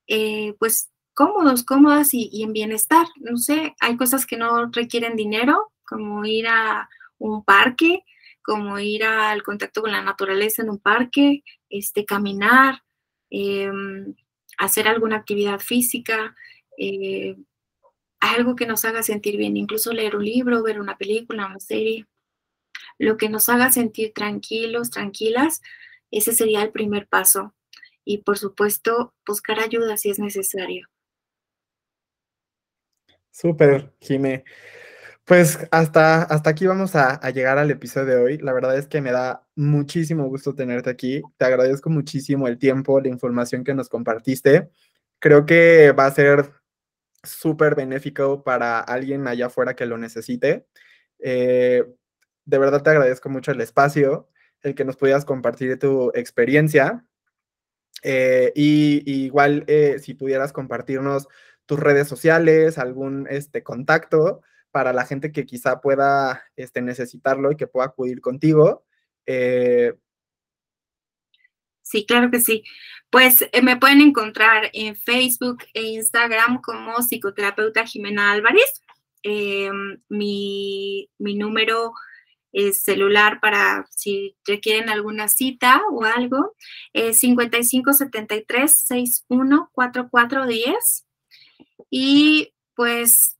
[0.06, 3.04] eh, pues, cómodos, cómodas y, en bienestar.
[3.16, 6.88] No sé, hay cosas que no requieren dinero, como ir a
[7.18, 8.04] un parque,
[8.40, 12.84] como ir al contacto con la naturaleza en un parque, este, caminar,
[13.30, 14.14] em,
[14.58, 16.36] hacer alguna actividad física,
[16.78, 17.36] eh,
[18.20, 22.06] algo que nos haga sentir bien, incluso leer un libro, ver una película, una serie,
[22.98, 25.62] lo que nos haga sentir tranquilos, tranquilas,
[26.12, 27.54] ese sería el primer paso.
[28.04, 30.88] Y por supuesto, buscar ayuda si es necesario.
[33.30, 34.44] Súper, Jime.
[35.28, 38.38] Pues hasta, hasta aquí vamos a, llegar al episodio de hoy.
[38.38, 41.20] La verdad es que me da muchísimo gusto tenerte aquí.
[41.36, 44.70] Te agradezco muchísimo el tiempo, la información que nos compartiste.
[45.18, 46.54] Creo que va a ser
[47.22, 50.66] súper benéfico para alguien allá afuera que lo necesite.
[51.18, 51.84] Eh,
[52.46, 54.30] de verdad te agradezco mucho el espacio,
[54.62, 57.04] el que nos pudieras compartir tu experiencia.
[58.02, 61.28] Eh, y, igual eh, si pudieras compartirnos
[61.68, 64.40] tus redes sociales, algún este, contacto
[64.70, 68.86] para la gente que quizá pueda este, necesitarlo y que pueda acudir contigo.
[69.26, 69.92] Eh,
[71.82, 72.64] sí, claro que sí.
[73.10, 78.82] Pues eh, me pueden encontrar en Facebook e Instagram como psicoterapeuta Jimena Álvarez.
[79.22, 81.92] Em, mi, número
[82.52, 86.54] es celular para si requieren alguna cita o algo,
[86.94, 91.07] es 5573 614410.
[91.90, 93.36] Y pues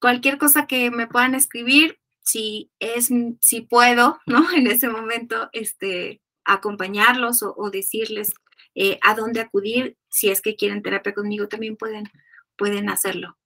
[0.00, 4.44] cualquier cosa que me puedan escribir, si es, si puedo, ¿no?
[4.56, 8.32] En ese momento, este, acompañarlos o, decirles
[8.74, 12.04] eh, a dónde acudir, si es que quieren terapia conmigo, también pueden,
[12.56, 13.36] pueden hacerlo.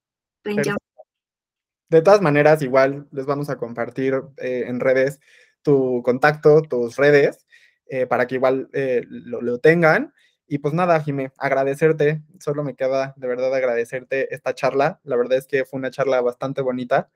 [1.89, 5.21] de todas maneras, igual les vamos a compartir eh, en redes
[5.67, 7.45] tu contacto, tus redes.
[7.89, 10.13] eh, para que igual eh, lo, lo, tengan.
[10.49, 15.01] Y pues nada, Jimé, agradecerte, solo me queda de verdad agradecerte esta charla.
[15.03, 17.11] La verdad es que fue una charla bastante bonita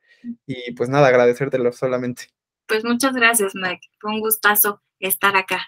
[0.47, 2.25] y pues nada, agradecértelo solamente.
[2.67, 3.89] Pues muchas gracias, Mike.
[4.01, 5.61] Fue un gustazo estar acá.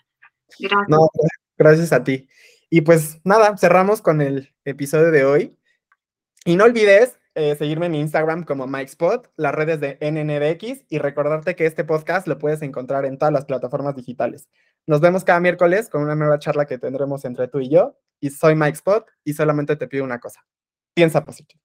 [0.58, 0.88] Gracias.
[0.88, 1.08] No,
[1.56, 2.28] gracias a ti.
[2.68, 5.56] Y pues nada, cerramos con el episodio de hoy.
[6.44, 10.98] Y no olvides eh, seguirme en mi Instagram como MikeSpot, las redes de NNBX y
[10.98, 14.48] recordarte que este podcast lo puedes encontrar en todas las plataformas digitales.
[14.86, 17.96] Nos vemos cada miércoles con una nueva charla que tendremos entre tú y yo.
[18.20, 20.44] Y soy Mike Spot y solamente te pido una cosa.
[20.94, 21.61] Piensa positivo.